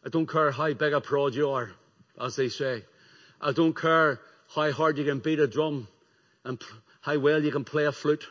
[0.04, 1.70] I don't care how big a prod you are,
[2.20, 2.84] as they say.
[3.40, 4.20] I don't care
[4.54, 5.88] how hard you can beat a drum
[6.44, 6.60] and
[7.00, 8.26] how well you can play a flute.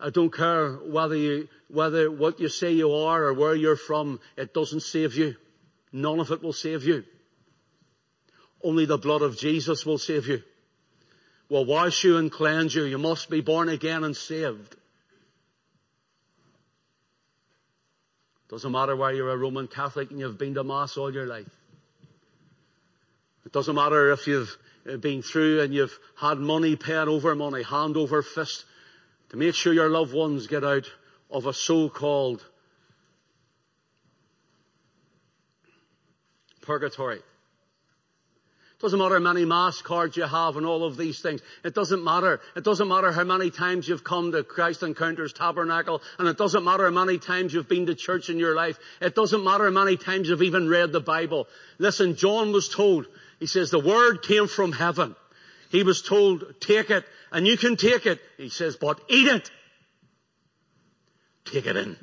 [0.00, 4.20] I don't care whether you, whether what you say you are or where you're from.
[4.36, 5.34] It doesn't save you.
[5.92, 7.04] None of it will save you.
[8.62, 10.42] Only the blood of Jesus will save you.
[11.48, 12.84] Will wash you and cleanse you.
[12.84, 14.76] You must be born again and saved.
[18.48, 21.50] Doesn't matter whether you're a Roman Catholic and you've been to Mass all your life.
[23.44, 24.56] It doesn't matter if you've
[24.90, 28.64] uh, been through and you've had money paying over money, hand over fist,
[29.30, 30.90] to make sure your loved ones get out
[31.30, 32.44] of a so-called
[36.62, 37.20] purgatory.
[38.78, 41.40] It doesn't matter how many mass cards you have and all of these things.
[41.64, 42.40] It doesn't matter.
[42.54, 46.62] It doesn't matter how many times you've come to Christ Encounters Tabernacle and it doesn't
[46.62, 48.78] matter how many times you've been to church in your life.
[49.00, 51.48] It doesn't matter how many times you've even read the Bible.
[51.78, 53.06] Listen, John was told,
[53.40, 55.16] he says, the word came from heaven.
[55.70, 58.20] He was told, take it and you can take it.
[58.36, 59.50] He says, but eat it.
[61.46, 61.96] Take it in.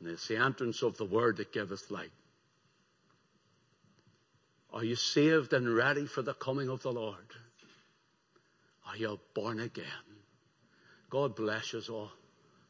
[0.00, 2.10] And it's the entrance of the word that giveth light.
[4.74, 7.16] Are you saved and ready for the coming of the Lord?
[8.88, 9.84] Are you born again?
[11.10, 12.10] God bless us all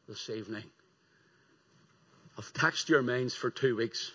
[0.07, 0.63] this evening.
[2.37, 4.11] I've taxed your minds for two weeks.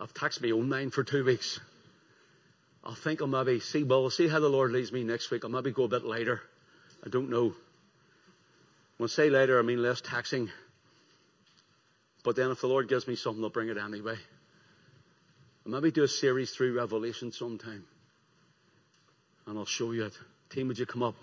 [0.00, 1.60] I've taxed my own mind for two weeks.
[2.82, 5.44] I'll think I'll maybe see, well, see how the Lord leads me next week.
[5.44, 6.42] I'll maybe go a bit later.
[7.06, 7.54] I don't know.
[8.96, 10.50] When I say later, I mean less taxing.
[12.24, 14.16] But then if the Lord gives me something, I'll bring it anyway.
[15.68, 17.84] Maybe do a series through Revelation sometime.
[19.46, 20.18] And I'll show you it.
[20.48, 21.14] Team, would you come up?